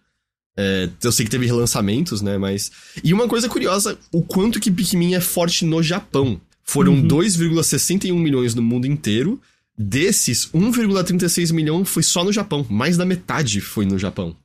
[0.60, 2.36] É, eu sei que teve relançamentos, né?
[2.36, 2.72] Mas.
[3.04, 6.40] E uma coisa curiosa, o quanto que Pikmin é forte no Japão.
[6.64, 7.06] Foram Uhum.
[7.06, 9.40] 2,61 milhões no mundo inteiro.
[9.78, 12.66] Desses, 1,36 milhão foi só no Japão.
[12.68, 14.36] Mais da metade foi no Japão.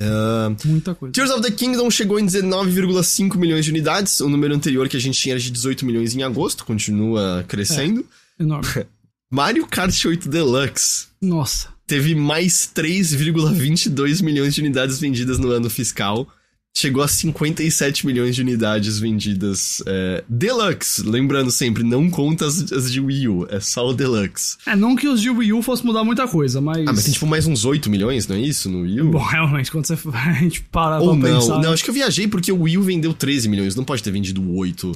[0.00, 1.12] Ah, Muita coisa.
[1.12, 4.20] Tears of the Kingdom chegou em 19,5 milhões de unidades.
[4.20, 8.04] O número anterior que a gente tinha era de 18 milhões em agosto, continua crescendo.
[8.38, 8.68] Enorme.
[9.30, 11.68] Mario Kart 8 Deluxe Nossa.
[11.86, 16.28] teve mais 3,22 milhões de unidades vendidas no ano fiscal.
[16.76, 21.04] Chegou a 57 milhões de unidades vendidas é, Deluxe.
[21.04, 24.56] Lembrando sempre, não conta as, as de Wii U, é só o Deluxe.
[24.66, 26.84] É, não que os de Wii U fosse mudar muita coisa, mas.
[26.88, 29.10] Ah, mas tem tipo mais uns 8 milhões, não é isso, no Wii U?
[29.12, 31.58] Bom, realmente, quando você a gente para Ou pra não, pensar.
[31.60, 34.10] não, acho que eu viajei porque o Wii U vendeu 13 milhões, não pode ter
[34.10, 34.90] vendido 8.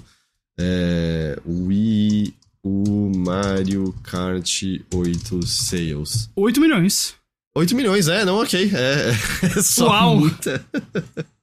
[0.59, 4.62] É, Wii U Mario Kart
[4.93, 6.29] 8 Sales.
[6.35, 7.14] 8 milhões.
[7.57, 8.68] 8 milhões, é, não, ok.
[8.74, 9.11] É,
[9.57, 10.16] é só Uau.
[10.18, 10.61] muita.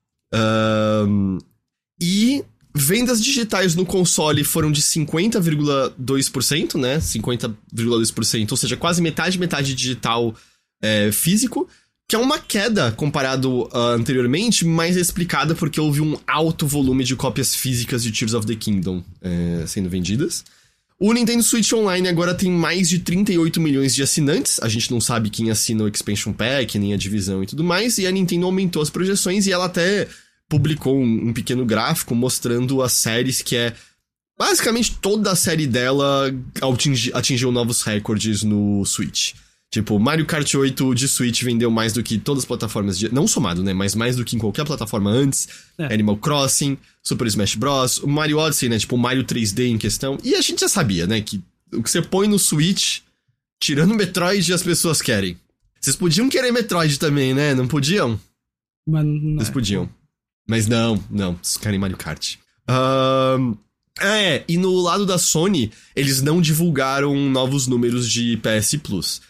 [2.01, 6.97] E vendas digitais no console foram de 50,2%, né?
[6.97, 10.35] 50,2%, ou seja, quase metade, metade digital
[10.81, 11.69] é, físico,
[12.07, 17.03] que é uma queda comparado a anteriormente, mas é explicada porque houve um alto volume
[17.03, 20.43] de cópias físicas de Tears of the Kingdom é, sendo vendidas.
[20.99, 24.59] O Nintendo Switch Online agora tem mais de 38 milhões de assinantes.
[24.61, 27.97] A gente não sabe quem assina o Expansion Pack, nem a divisão e tudo mais.
[27.97, 30.07] E a Nintendo aumentou as projeções e ela até
[30.47, 33.73] publicou um, um pequeno gráfico mostrando as séries que é.
[34.37, 36.29] Basicamente toda a série dela
[36.61, 39.33] atingi- atingiu novos recordes no Switch.
[39.71, 43.13] Tipo, Mario Kart 8 de Switch vendeu mais do que todas as plataformas de.
[43.13, 43.73] Não somado, né?
[43.73, 45.49] Mas mais do que em qualquer plataforma antes.
[45.77, 45.93] É.
[45.93, 47.97] Animal Crossing, Super Smash Bros.
[47.97, 48.79] O Mario Odyssey, né?
[48.79, 50.17] Tipo, o Mario 3D em questão.
[50.23, 51.19] E a gente já sabia, né?
[51.19, 51.41] Que
[51.73, 52.99] o que você põe no Switch,
[53.59, 55.37] tirando Metroid, as pessoas querem.
[55.81, 57.53] Vocês podiam querer Metroid também, né?
[57.53, 58.19] Não podiam?
[58.87, 59.51] Mas não Vocês é.
[59.51, 59.89] podiam.
[60.47, 61.37] Mas não, não.
[61.41, 62.35] Vocês querem Mario Kart.
[62.67, 63.55] Ahn,
[64.01, 69.21] é, e no lado da Sony, eles não divulgaram novos números de PS Plus.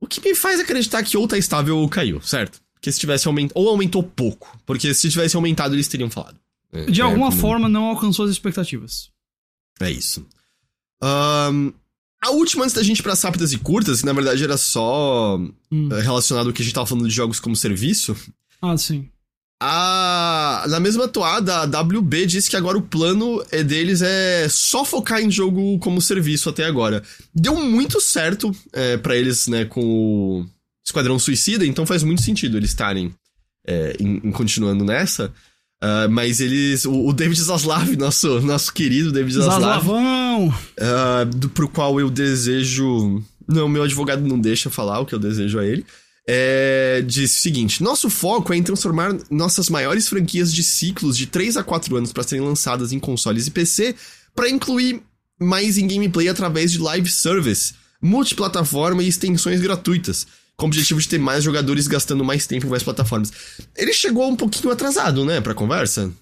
[0.00, 2.60] O que me faz acreditar que ou tá estável ou caiu, certo?
[2.74, 3.58] Porque se tivesse aumentado.
[3.60, 4.56] Ou aumentou pouco.
[4.64, 6.38] Porque se tivesse aumentado, eles teriam falado.
[6.72, 9.10] É, De é, alguma como- forma não alcançou as expectativas.
[9.80, 10.26] É isso.
[11.02, 11.72] Ahn,
[12.22, 15.36] a última antes da gente ir pras rápidas e curtas, que na verdade era só
[15.70, 15.88] Hum.
[15.92, 18.16] eh, relacionado ao que a gente tava falando de jogos como serviço.
[18.60, 19.08] Ah, sim.
[19.60, 24.84] A, na mesma toada, a WB disse que agora o plano é deles é só
[24.84, 27.02] focar em jogo como serviço até agora.
[27.34, 30.46] Deu muito certo é, para eles, né, com o
[30.86, 33.12] Esquadrão Suicida, então faz muito sentido eles estarem
[33.66, 35.32] é, em- em continuando nessa.
[35.82, 36.84] Uh, mas eles.
[36.84, 39.60] O, o, David Zaslav, nosso, nosso querido David Zaslav.
[39.60, 40.48] Zaslavão!
[40.48, 43.22] Uh, do, pro qual eu desejo.
[43.46, 45.86] Não, meu advogado não deixa falar o que eu desejo a ele.
[46.30, 51.26] É, diz o seguinte: Nosso foco é em transformar nossas maiores franquias de ciclos de
[51.26, 53.94] 3 a 4 anos para serem lançadas em consoles e PC,
[54.34, 55.02] para incluir
[55.40, 57.72] mais em gameplay através de live service,
[58.02, 62.70] multiplataforma e extensões gratuitas com o objetivo de ter mais jogadores gastando mais tempo em
[62.70, 63.32] mais plataformas.
[63.76, 66.12] Ele chegou um pouquinho atrasado, né, pra conversa?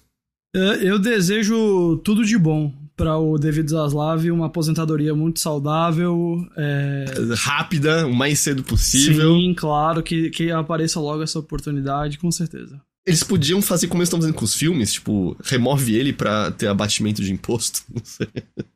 [0.55, 6.43] É, eu desejo tudo de bom para o David Zaslav, uma aposentadoria muito saudável.
[6.57, 7.05] É...
[7.35, 9.35] Rápida, o mais cedo possível.
[9.35, 12.81] Sim, claro, que, que apareça logo essa oportunidade, com certeza.
[13.05, 16.67] Eles podiam fazer como eles estão fazendo com os filmes, tipo, remove ele pra ter
[16.67, 17.83] abatimento de imposto.
[17.93, 18.27] Não sei.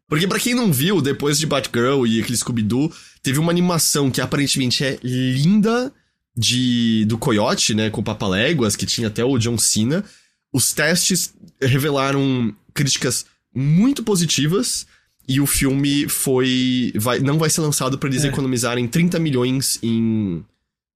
[0.07, 2.91] Porque para quem não viu, depois de Batgirl e aquele Scooby-Doo,
[3.24, 5.91] teve uma animação que aparentemente é linda
[6.36, 10.03] de do Coyote, né, com o Papaléguas, que tinha até o John Cena.
[10.51, 14.86] Os testes revelaram críticas muito positivas
[15.28, 18.28] e o filme foi vai, não vai ser lançado para eles é.
[18.28, 20.43] economizarem 30 milhões em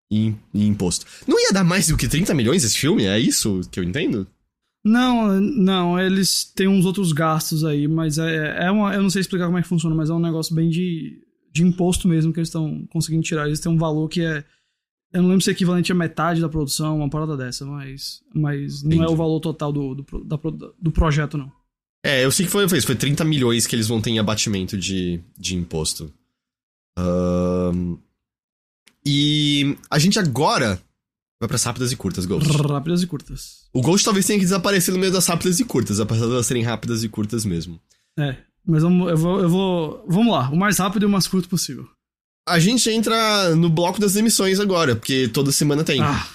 [0.10, 1.06] em, em imposto.
[1.28, 3.06] Não ia dar mais do que 30 milhões esse filme?
[3.06, 4.28] É isso que eu entendo?
[4.84, 9.22] Não, não, eles têm uns outros gastos aí, mas é, é uma, eu não sei
[9.22, 12.39] explicar como é que funciona, mas é um negócio bem de, de imposto mesmo que
[12.39, 13.47] eles estão conseguindo tirar.
[13.47, 14.43] Eles têm um valor que é.
[15.12, 18.84] Eu não lembro se é equivalente a metade da produção, uma parada dessa, mas, mas
[18.84, 19.06] não Entendi.
[19.06, 20.38] é o valor total do, do, da,
[20.80, 21.51] do projeto, não.
[22.06, 24.20] É, eu sei que foi, foi isso, foi 30 milhões que eles vão ter em
[24.20, 26.14] abatimento de, de imposto.
[26.99, 27.97] Um,
[29.03, 30.80] e a gente agora
[31.41, 32.47] vai pras rápidas e curtas, Ghost.
[32.62, 33.66] Rápidas e curtas.
[33.74, 36.45] O Ghost talvez tenha que desaparecer no meio das rápidas e curtas, apesar de elas
[36.45, 37.82] serem rápidas e curtas mesmo.
[38.20, 40.06] É, mas vamos, eu vou, eu vou.
[40.08, 41.89] Vamos lá, o mais rápido e o mais curto possível.
[42.47, 45.99] A gente entra no bloco das demissões agora, porque toda semana tem.
[46.01, 46.28] Ah.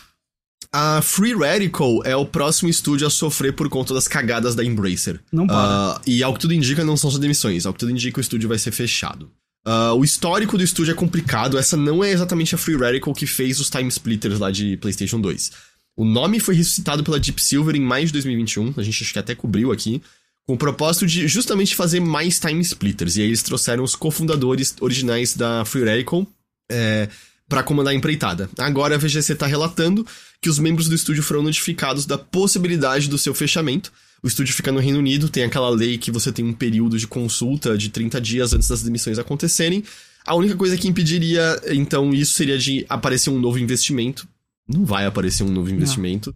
[0.73, 5.21] A Free Radical é o próximo estúdio a sofrer por conta das cagadas da Embracer.
[5.33, 5.97] Não para.
[5.97, 7.66] Uh, e ao que tudo indica, não são só demissões.
[7.66, 9.29] Ao que tudo indica, o estúdio vai ser fechado.
[9.66, 13.27] Uh, o histórico do estúdio é complicado, essa não é exatamente a Free Radical que
[13.27, 15.51] fez os Time Splitters lá de PlayStation 2.
[15.97, 19.18] O nome foi ressuscitado pela Deep Silver em maio de 2021, a gente acho que
[19.18, 20.01] até cobriu aqui,
[20.47, 23.16] com o propósito de justamente fazer mais Time Splitters.
[23.16, 26.27] E aí eles trouxeram os cofundadores originais da Free Radical
[26.71, 27.09] é,
[27.51, 28.48] para comandar a empreitada.
[28.57, 30.07] Agora a VGC está relatando
[30.40, 33.92] que os membros do estúdio foram notificados da possibilidade do seu fechamento,
[34.22, 37.07] o estúdio fica no Reino Unido, tem aquela lei que você tem um período de
[37.07, 39.82] consulta de 30 dias antes das demissões acontecerem.
[40.26, 44.28] A única coisa que impediria, então, isso seria de aparecer um novo investimento.
[44.68, 46.34] Não vai aparecer um novo investimento.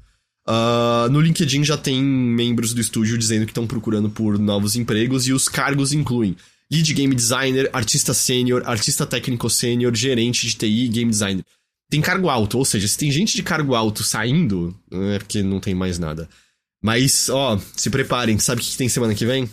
[0.48, 5.26] Uh, no LinkedIn já tem membros do estúdio dizendo que estão procurando por novos empregos
[5.26, 6.36] e os cargos incluem
[6.74, 11.44] lead game designer, artista sênior, artista técnico sênior, gerente de TI, game designer.
[11.90, 15.60] Tem cargo alto, ou seja, se tem gente de cargo alto saindo, é porque não
[15.60, 16.28] tem mais nada.
[16.82, 18.38] Mas, ó, se preparem.
[18.38, 19.48] Sabe o que tem semana que vem?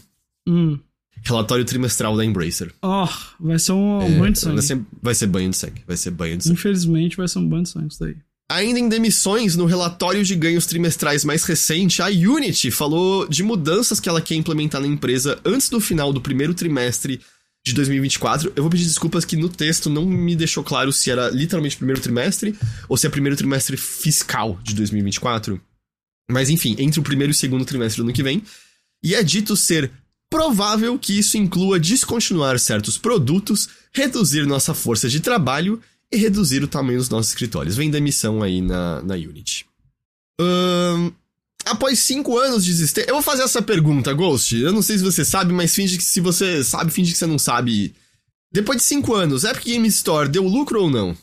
[0.48, 0.80] Hum.
[1.24, 2.74] Relatório trimestral da Embracer.
[2.82, 4.56] Ó, oh, vai ser um, é, banho de sangue.
[4.56, 5.84] Vai ser, vai ser banho de sangue.
[5.88, 6.54] Vai ser banho de sangue.
[6.56, 8.16] Infelizmente vai ser um banho de sangue isso daí.
[8.52, 13.98] Ainda em demissões, no relatório de ganhos trimestrais mais recente, a Unity falou de mudanças
[13.98, 17.22] que ela quer implementar na empresa antes do final do primeiro trimestre
[17.66, 18.52] de 2024.
[18.54, 22.02] Eu vou pedir desculpas que no texto não me deixou claro se era literalmente primeiro
[22.02, 22.54] trimestre
[22.90, 25.58] ou se é primeiro trimestre fiscal de 2024.
[26.30, 28.44] Mas enfim, entre o primeiro e o segundo trimestre do ano que vem.
[29.02, 29.90] E é dito ser
[30.30, 35.82] provável que isso inclua descontinuar certos produtos, reduzir nossa força de trabalho
[36.12, 37.76] e reduzir o tamanho dos nossos escritórios.
[37.76, 39.66] Vem demissão aí na, na Unity.
[40.40, 41.12] Um,
[41.66, 43.10] após cinco anos de existência.
[43.10, 44.56] Eu vou fazer essa pergunta, Ghost.
[44.56, 47.28] Eu não sei se você sabe, mas finge que se você sabe, finge que você
[47.28, 47.96] não sabe.
[48.52, 51.16] Depois de cinco anos, Epic Game Store deu lucro ou não?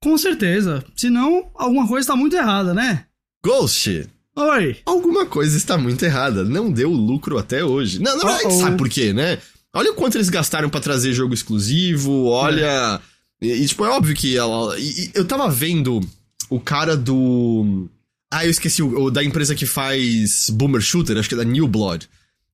[0.00, 0.84] Com certeza.
[0.94, 3.06] Senão, alguma coisa tá muito errada, né?
[3.44, 4.76] Ghost, Oi.
[4.84, 6.44] Alguma coisa está muito errada.
[6.44, 7.98] Não deu lucro até hoje.
[8.00, 8.60] Não, não, uh -oh.
[8.60, 9.38] sabe por quê, né?
[9.74, 13.00] Olha o quanto eles gastaram para trazer jogo exclusivo, olha.
[13.00, 13.15] É.
[13.46, 14.78] E, e, tipo, é óbvio que ela.
[14.78, 16.00] E, eu tava vendo
[16.50, 17.88] o cara do.
[18.30, 21.44] Ah, eu esqueci, o, o, da empresa que faz Boomer Shooter, acho que é da
[21.44, 22.08] New Blood.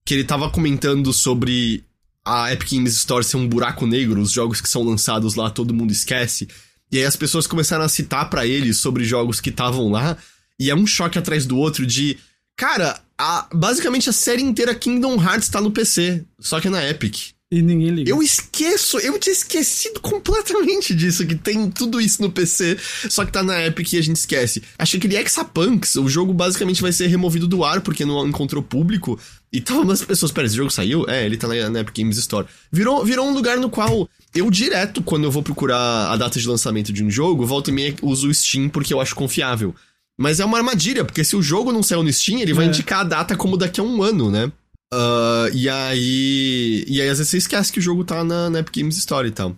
[0.05, 1.83] Que ele tava comentando sobre
[2.25, 5.73] a Epic Games Store ser um buraco negro, os jogos que são lançados lá todo
[5.73, 6.47] mundo esquece.
[6.91, 10.17] E aí as pessoas começaram a citar para ele sobre jogos que estavam lá.
[10.59, 12.17] E é um choque atrás do outro de.
[12.55, 16.87] Cara, a, basicamente a série inteira Kingdom Hearts tá no PC, só que é na
[16.87, 17.32] Epic.
[17.53, 18.09] E ninguém liga.
[18.09, 22.77] Eu esqueço, eu tinha esquecido completamente disso, que tem tudo isso no PC,
[23.09, 24.63] só que tá na Epic e a gente esquece.
[24.77, 28.63] Achei que ele Exapunks, o jogo basicamente vai ser removido do ar porque não encontrou
[28.63, 29.19] público.
[29.51, 31.07] E tava umas pessoas, pera, esse jogo saiu?
[31.07, 32.47] É, ele tá na, na Epic Games Store.
[32.71, 36.47] Virou, virou um lugar no qual eu direto, quando eu vou procurar a data de
[36.47, 39.75] lançamento de um jogo, volto e meia uso o Steam porque eu acho confiável.
[40.17, 42.67] Mas é uma armadilha, porque se o jogo não saiu no Steam, ele vai É.
[42.69, 44.51] indicar a data como daqui a um ano, né?
[44.93, 46.85] Ah, e aí.
[46.87, 49.27] E aí, às vezes, você esquece que o jogo tá na, na Epic Games Store
[49.27, 49.57] e tal.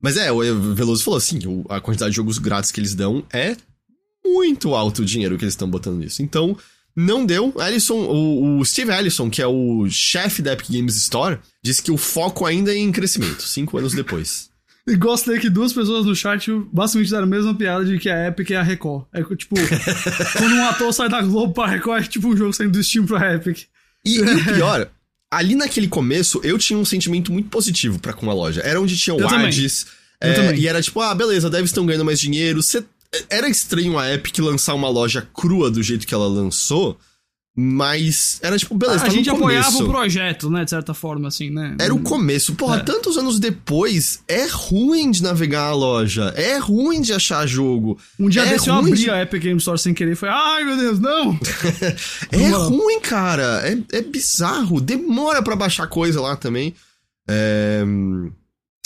[0.00, 3.56] Mas é, o Veloso falou assim: a quantidade de jogos grátis que eles dão é
[4.24, 6.22] muito alto o dinheiro que eles estão botando nisso.
[6.22, 6.56] Então,
[6.94, 7.52] não deu.
[7.58, 11.90] Ellison, o, o Steve Ellison, que é o chefe da Epic Games Store, disse que
[11.90, 14.50] o foco ainda é em crescimento, cinco anos depois.
[14.88, 18.28] E gosto que duas pessoas no chat basicamente deram a mesma piada de que a
[18.28, 19.06] Epic é a Record.
[19.12, 19.56] É tipo,
[20.38, 23.04] quando um ator sai da Globo pra Record, é tipo um jogo saindo do Steam
[23.04, 23.64] pra Epic.
[24.06, 24.88] E, e o pior,
[25.30, 28.60] ali naquele começo, eu tinha um sentimento muito positivo pra com a loja.
[28.62, 29.20] Era onde tinha o.
[29.20, 29.28] Eu
[30.20, 32.62] é, e era tipo, ah, beleza, deve estão ganhando mais dinheiro.
[32.62, 32.84] Cê-
[33.28, 36.98] Era estranho a Epic lançar uma loja crua do jeito que ela lançou,
[37.58, 41.48] mas era tipo, beleza, a tá gente apoiava o projeto, né, de certa forma, assim,
[41.48, 41.74] né?
[41.80, 42.54] Era o começo.
[42.54, 42.80] Porra, É.
[42.80, 46.34] tantos anos depois, é ruim de navegar a loja.
[46.36, 47.98] É ruim de achar jogo.
[48.20, 50.28] Um dia é desse eu abri de- a Epic Game Store sem querer e foi,
[50.28, 51.38] ai meu Deus, não!
[52.30, 53.62] É ruim, cara.
[53.66, 54.80] É, é bizarro.
[54.80, 56.74] Demora pra baixar coisa lá também.
[57.26, 57.82] É.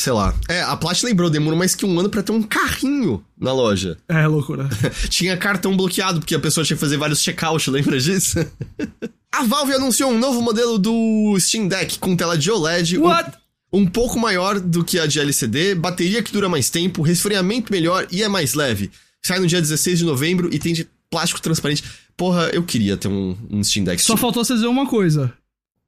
[0.01, 0.35] Sei lá.
[0.49, 3.99] É, a Plat lembrou, demorou mais que um ano pra ter um carrinho na loja.
[4.09, 4.67] É loucura.
[5.11, 8.39] Tinha cartão bloqueado, porque a pessoa tinha que fazer vários check-out, lembra disso?
[9.31, 12.97] a Valve anunciou um novo modelo do Steam Deck com tela de OLED.
[12.99, 13.33] um- What?
[13.71, 18.07] Um, pouco maior do que a de LCD, bateria que dura mais tempo, resfriamento melhor
[18.11, 18.91] e é mais leve.
[19.23, 21.85] Sai no dia 16 de novembro e tem de plástico transparente.
[22.17, 24.01] Porra, eu queria ter um, um Steam Deck.
[24.01, 25.31] Só faltou você dizer uma coisa.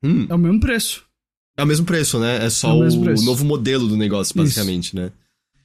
[0.05, 0.27] Hum.
[0.29, 1.03] É o mesmo preço.
[1.63, 2.45] É o mesmo preço, né?
[2.45, 2.89] É só É o
[3.19, 5.11] o, novo modelo do negócio, basicamente, né?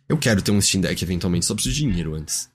[0.08, 2.48] Eu quero ter um Steam Deck eventualmente, só preciso de dinheiro antes.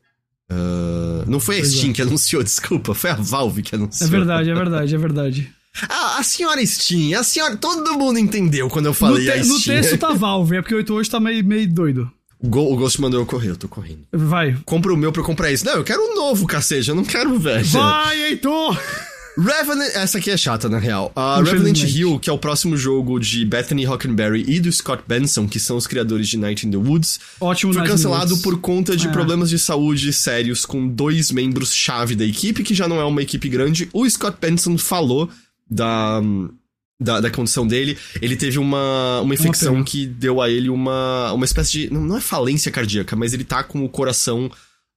[0.51, 1.95] Ah, não foi a Pois Steam é.
[1.95, 4.07] que anunciou, desculpa, foi a Valve que anunciou.
[4.09, 5.53] É verdade, é verdade, é verdade.
[5.89, 7.57] Ah, a senhora Steam, a senhora.
[7.57, 9.81] Todo mundo entendeu quando eu falei no, te- a no Steam.
[9.81, 12.11] texto tá Valve, é porque o 8 hoje tá meio, meio doido.
[12.39, 14.01] o, Go- o Ghost mandou eu correr, eu tô correndo.
[14.13, 14.55] Vai.
[14.67, 15.65] Compra o meu pra eu comprar isso.
[15.65, 17.65] Não, eu quero um novo, cacete, eu não quero o velho.
[17.65, 18.79] Vai, Heitor!
[19.39, 21.11] Revenant, essa aqui é chata, na real.
[21.17, 21.79] A Revenant.
[21.85, 25.77] Hill, que é o próximo jogo de Bethany Hockenberry e do Scott Benson, que são
[25.77, 29.11] os criadores de Night in the Woods, Ótimo foi cancelado por conta de É.
[29.11, 33.49] problemas de saúde sérios com dois membros-chave da equipe, que já não é uma equipe
[33.49, 33.89] grande.
[33.93, 35.31] O Scott Benson falou
[35.69, 36.21] da,
[37.01, 37.97] da, da condição dele.
[38.21, 39.85] Ele teve uma, uma infecção pena.
[39.85, 41.93] que deu a ele uma, uma espécie de.
[41.93, 44.51] Não, não é falência cardíaca, mas ele tá com o coração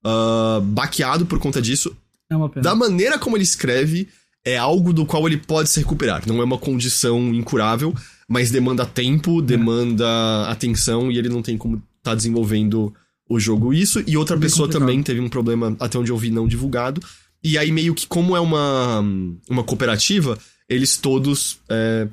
[0.03, 1.95] ah, baqueado por conta disso.
[2.29, 2.63] É uma pena.
[2.63, 4.09] Da maneira como ele escreve,
[4.45, 6.21] é algo do qual ele pode se recuperar.
[6.27, 7.93] Não é uma condição incurável,
[8.29, 12.93] mas demanda tempo, demanda atenção e ele não tem como tá desenvolvendo
[13.27, 14.03] o jogo isso.
[14.05, 14.87] E outra Bem pessoa complicado.
[14.87, 17.01] também teve um problema, até onde eu vi, não divulgado.
[17.43, 19.03] E aí, meio que, como é uma,
[19.49, 20.37] uma cooperativa,
[20.69, 22.07] eles todos é,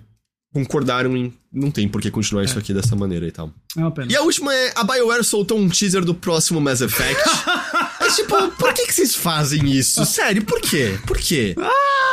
[0.52, 1.32] concordaram em.
[1.52, 3.52] Não tem por que continuar isso aqui dessa maneira e tal.
[3.76, 4.10] É uma pena.
[4.10, 7.22] E a última é: a BioWare soltou um teaser do próximo Mass Effect.
[8.00, 10.04] é tipo, por que, que vocês fazem isso?
[10.06, 10.98] Sério, por quê?
[11.06, 11.54] Por quê?
[11.56, 12.11] Não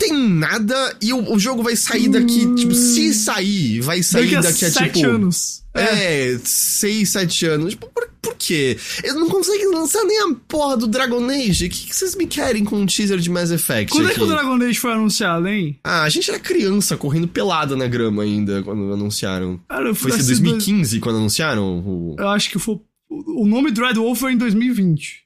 [0.00, 4.36] tem nada e o, o jogo vai sair daqui, tipo, se sair, vai sair Daqui
[4.36, 5.10] a daqui a, sete tipo.
[5.10, 5.60] anos.
[5.74, 7.74] É, seis, sete anos.
[7.74, 8.76] Tipo, por, por quê?
[9.04, 11.66] Eu não consigo lançar nem a porra do Dragon Age.
[11.66, 13.92] O que, que vocês me querem com um teaser de Mass Effect?
[13.92, 14.18] Quando é aqui?
[14.18, 15.78] que o Dragon Age foi anunciado, hein?
[15.84, 19.60] Ah, a gente era criança, correndo pelada na grama ainda quando anunciaram.
[19.68, 22.16] Cara, Foi ser 2015 quando anunciaram o.
[22.18, 22.80] Eu acho que foi.
[23.08, 25.19] O nome Dreadwolf foi em 2020.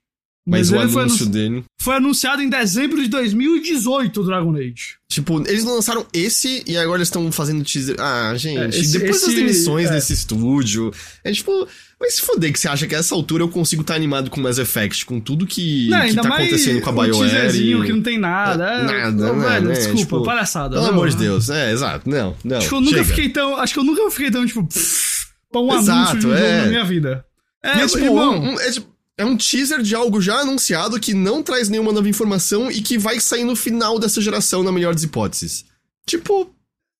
[0.47, 1.65] Mas, o ele foi, anúncio anun- dele.
[1.81, 4.97] foi anunciado em dezembro de 2018 o Dragon Age.
[5.09, 7.97] Tipo, eles lançaram esse e agora eles estão fazendo teaser.
[7.99, 9.93] Ah, gente, É, esse- depois das esse- demissões é.
[9.95, 10.93] desse estúdio.
[11.23, 11.67] É tipo,
[11.99, 14.39] vai se foder que você acha que a essa altura eu consigo estar animado com
[14.39, 17.31] Mass Effect, com tudo que, não, que tá acontecendo com a um BioWare.
[17.31, 18.65] teaserzinho e- que não tem nada.
[18.65, 20.71] É, Nada, Ô, né, velho, né, desculpa, tipo, palhaçada.
[20.75, 20.91] Pelo não.
[20.93, 22.11] amor de Deus, é, exato.
[22.11, 22.59] Não, não.
[22.59, 23.05] Acho que eu nunca chega.
[23.09, 23.57] fiquei tão.
[23.57, 26.43] Acho que eu nunca fiquei tão, tipo, pff, pra um Exato, anúncio de um jogo
[26.45, 26.61] é.
[26.63, 27.25] na minha vida.
[27.63, 30.99] É, é, tipo, irmão, um- um- é, tipo, é um teaser de algo já anunciado
[30.99, 34.73] que não traz nenhuma nova informação e que vai sair no final dessa geração, na
[34.73, 35.65] melhor das hipóteses.
[36.07, 36.53] Tipo,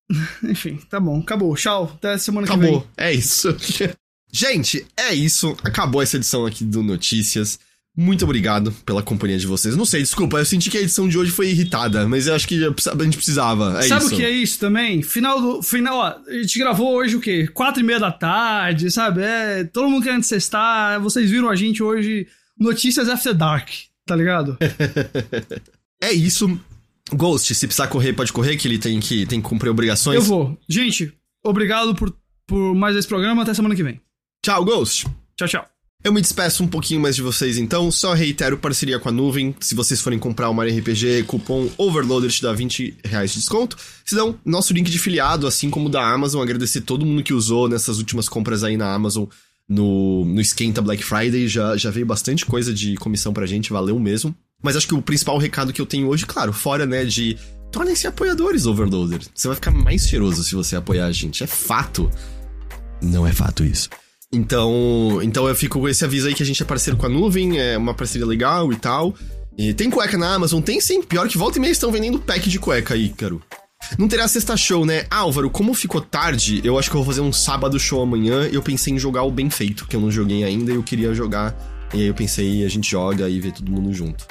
[0.43, 1.55] enfim, tá bom, acabou.
[1.55, 2.69] Tchau, até semana que vem.
[2.69, 2.87] Acabou.
[2.97, 3.55] É isso.
[4.31, 5.55] Gente, é isso.
[5.63, 7.59] Acabou essa edição aqui do Notícias.
[7.97, 9.75] Muito obrigado pela companhia de vocês.
[9.75, 12.45] Não sei, desculpa, eu senti que a edição de hoje foi irritada, mas eu acho
[12.45, 13.79] que a gente precisava.
[13.79, 14.13] É Sabe isso.
[14.13, 15.01] o que é isso também?
[15.01, 15.63] Final do.
[15.63, 17.47] Final, ó, a gente gravou hoje o quê?
[17.47, 19.21] Quatro e meia da tarde, sabe?
[19.21, 20.99] É, todo mundo querendo cestar.
[20.99, 22.27] Vocês viram a gente hoje.
[22.59, 23.69] Notícias After Dark,
[24.05, 24.57] tá ligado?
[26.03, 26.59] É isso.
[27.13, 30.17] Ghost, se precisar correr, pode correr, que ele tem que, tem que cumprir obrigações.
[30.17, 30.57] Eu vou.
[30.67, 31.13] Gente,
[31.43, 32.15] obrigado por,
[32.45, 33.43] por mais esse programa.
[33.43, 33.99] Até semana que vem.
[34.43, 35.07] Tchau, Ghost.
[35.37, 35.74] Tchau, tchau.
[36.05, 39.55] Eu me despeço um pouquinho mais de vocês então, só reitero parceria com a nuvem.
[39.59, 43.75] Se vocês forem comprar o Mario RPG, cupom Overloader te dá 20 reais de desconto.
[44.05, 47.67] Se não, nosso link de filiado, assim como da Amazon, agradecer todo mundo que usou
[47.67, 49.25] nessas últimas compras aí na Amazon
[49.67, 51.47] no, no Esquenta Black Friday.
[51.47, 54.35] Já, já veio bastante coisa de comissão pra gente, valeu mesmo.
[54.61, 57.35] Mas acho que o principal recado que eu tenho hoje, claro, fora, né, de
[57.71, 59.21] tornem-se apoiadores, Overloader.
[59.33, 61.43] Você vai ficar mais cheiroso se você apoiar a gente.
[61.43, 62.11] É fato.
[63.01, 63.89] Não é fato isso.
[64.35, 67.09] Então, então eu fico com esse aviso aí que a gente é parceiro com a
[67.09, 69.15] nuvem, é uma parceria legal e tal.
[69.57, 70.61] E tem cueca na Amazon?
[70.61, 71.01] Tem sim.
[71.01, 73.41] Pior que volta e meia estão vendendo pack de cueca aí, caro.
[73.97, 75.05] Não terá sexta show, né?
[75.09, 78.49] Álvaro, como ficou tarde, eu acho que eu vou fazer um sábado show amanhã.
[78.51, 81.13] Eu pensei em jogar o Bem Feito, que eu não joguei ainda e eu queria
[81.13, 81.55] jogar.
[81.93, 84.25] E aí eu pensei, a gente joga e vê todo mundo junto.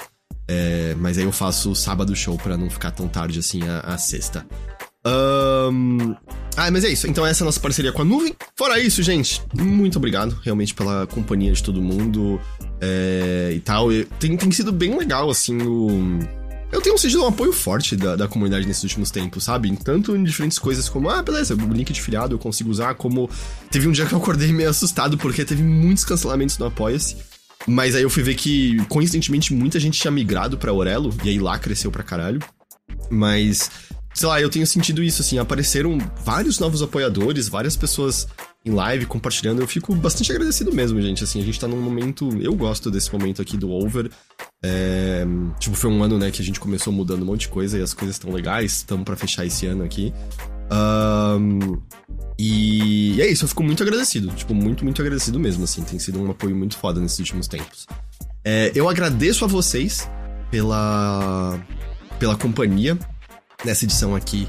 [0.47, 3.97] É, mas aí eu faço sábado show para não ficar tão tarde assim a, a
[3.97, 4.47] sexta.
[5.07, 6.15] Um...
[6.57, 7.07] Ah, mas é isso.
[7.09, 8.35] Então essa é a nossa parceria com a nuvem.
[8.57, 12.41] Fora isso, gente, muito obrigado realmente pela companhia de todo mundo
[12.81, 13.89] é, e tal.
[14.19, 16.19] Tem, tem sido bem legal, assim, o...
[16.73, 19.77] Eu tenho sentido um apoio forte da, da comunidade nesses últimos tempos, sabe?
[19.77, 23.31] Tanto em diferentes coisas como, ah, beleza, o link de filiado eu consigo usar, como
[23.71, 27.17] teve um dia que eu acordei meio assustado porque teve muitos cancelamentos no Apoia-se.
[27.67, 31.39] Mas aí eu fui ver que, coincidentemente, muita gente tinha migrado pra Aurelo, e aí
[31.39, 32.41] lá cresceu pra caralho.
[33.09, 33.71] Mas
[34.15, 38.29] sei lá, eu tenho sentido isso, assim, apareceram vários novos apoiadores, várias pessoas
[38.65, 39.61] em live compartilhando.
[39.61, 41.25] Eu fico bastante agradecido mesmo, gente.
[41.25, 42.31] Assim, a gente tá num momento.
[42.41, 44.11] Eu gosto desse momento aqui do Over.
[44.63, 45.27] É,
[45.59, 47.83] tipo, foi um ano, né, que a gente começou mudando um monte de coisa e
[47.83, 48.73] as coisas estão legais.
[48.77, 50.15] Estamos para fechar esse ano aqui.
[50.73, 51.79] Um,
[52.39, 54.29] e, e é isso, eu fico muito agradecido.
[54.29, 55.83] Tipo, muito, muito agradecido mesmo, assim.
[55.83, 57.87] Tem sido um apoio muito foda nesses últimos tempos.
[58.45, 60.09] É, eu agradeço a vocês
[60.51, 61.59] pela,
[62.19, 62.99] pela companhia
[63.65, 64.49] nessa edição aqui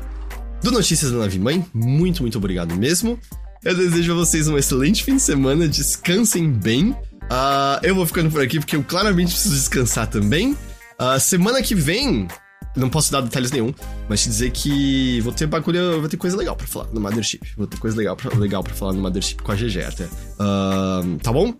[0.61, 1.65] do Notícias da Nave Mãe.
[1.73, 3.19] Muito, muito obrigado mesmo.
[3.63, 6.91] Eu desejo a vocês um excelente fim de semana, descansem bem.
[6.91, 10.51] Uh, eu vou ficando por aqui porque eu claramente preciso descansar também.
[10.99, 12.27] Uh, semana que vem,
[12.75, 13.73] não posso dar detalhes nenhum,
[14.07, 17.41] mas te dizer que vou ter bagulho, vou ter coisa legal para falar no Mothership.
[17.57, 20.03] Vou ter coisa legal pra, legal falar no Mothership com a GG até.
[20.05, 21.53] Uh, tá bom?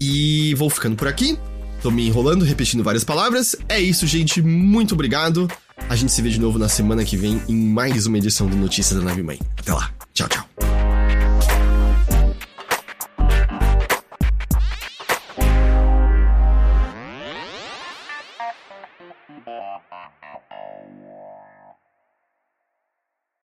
[0.00, 1.38] E vou ficando por aqui.
[1.80, 3.54] Tô me enrolando, repetindo várias palavras.
[3.68, 4.42] É isso, gente.
[4.42, 5.48] Muito obrigado.
[5.88, 8.56] A gente se vê de novo na semana que vem em mais uma edição do
[8.56, 9.38] Notícias da Nave Mãe.
[9.58, 9.90] Até lá.
[10.12, 10.73] Tchau, tchau.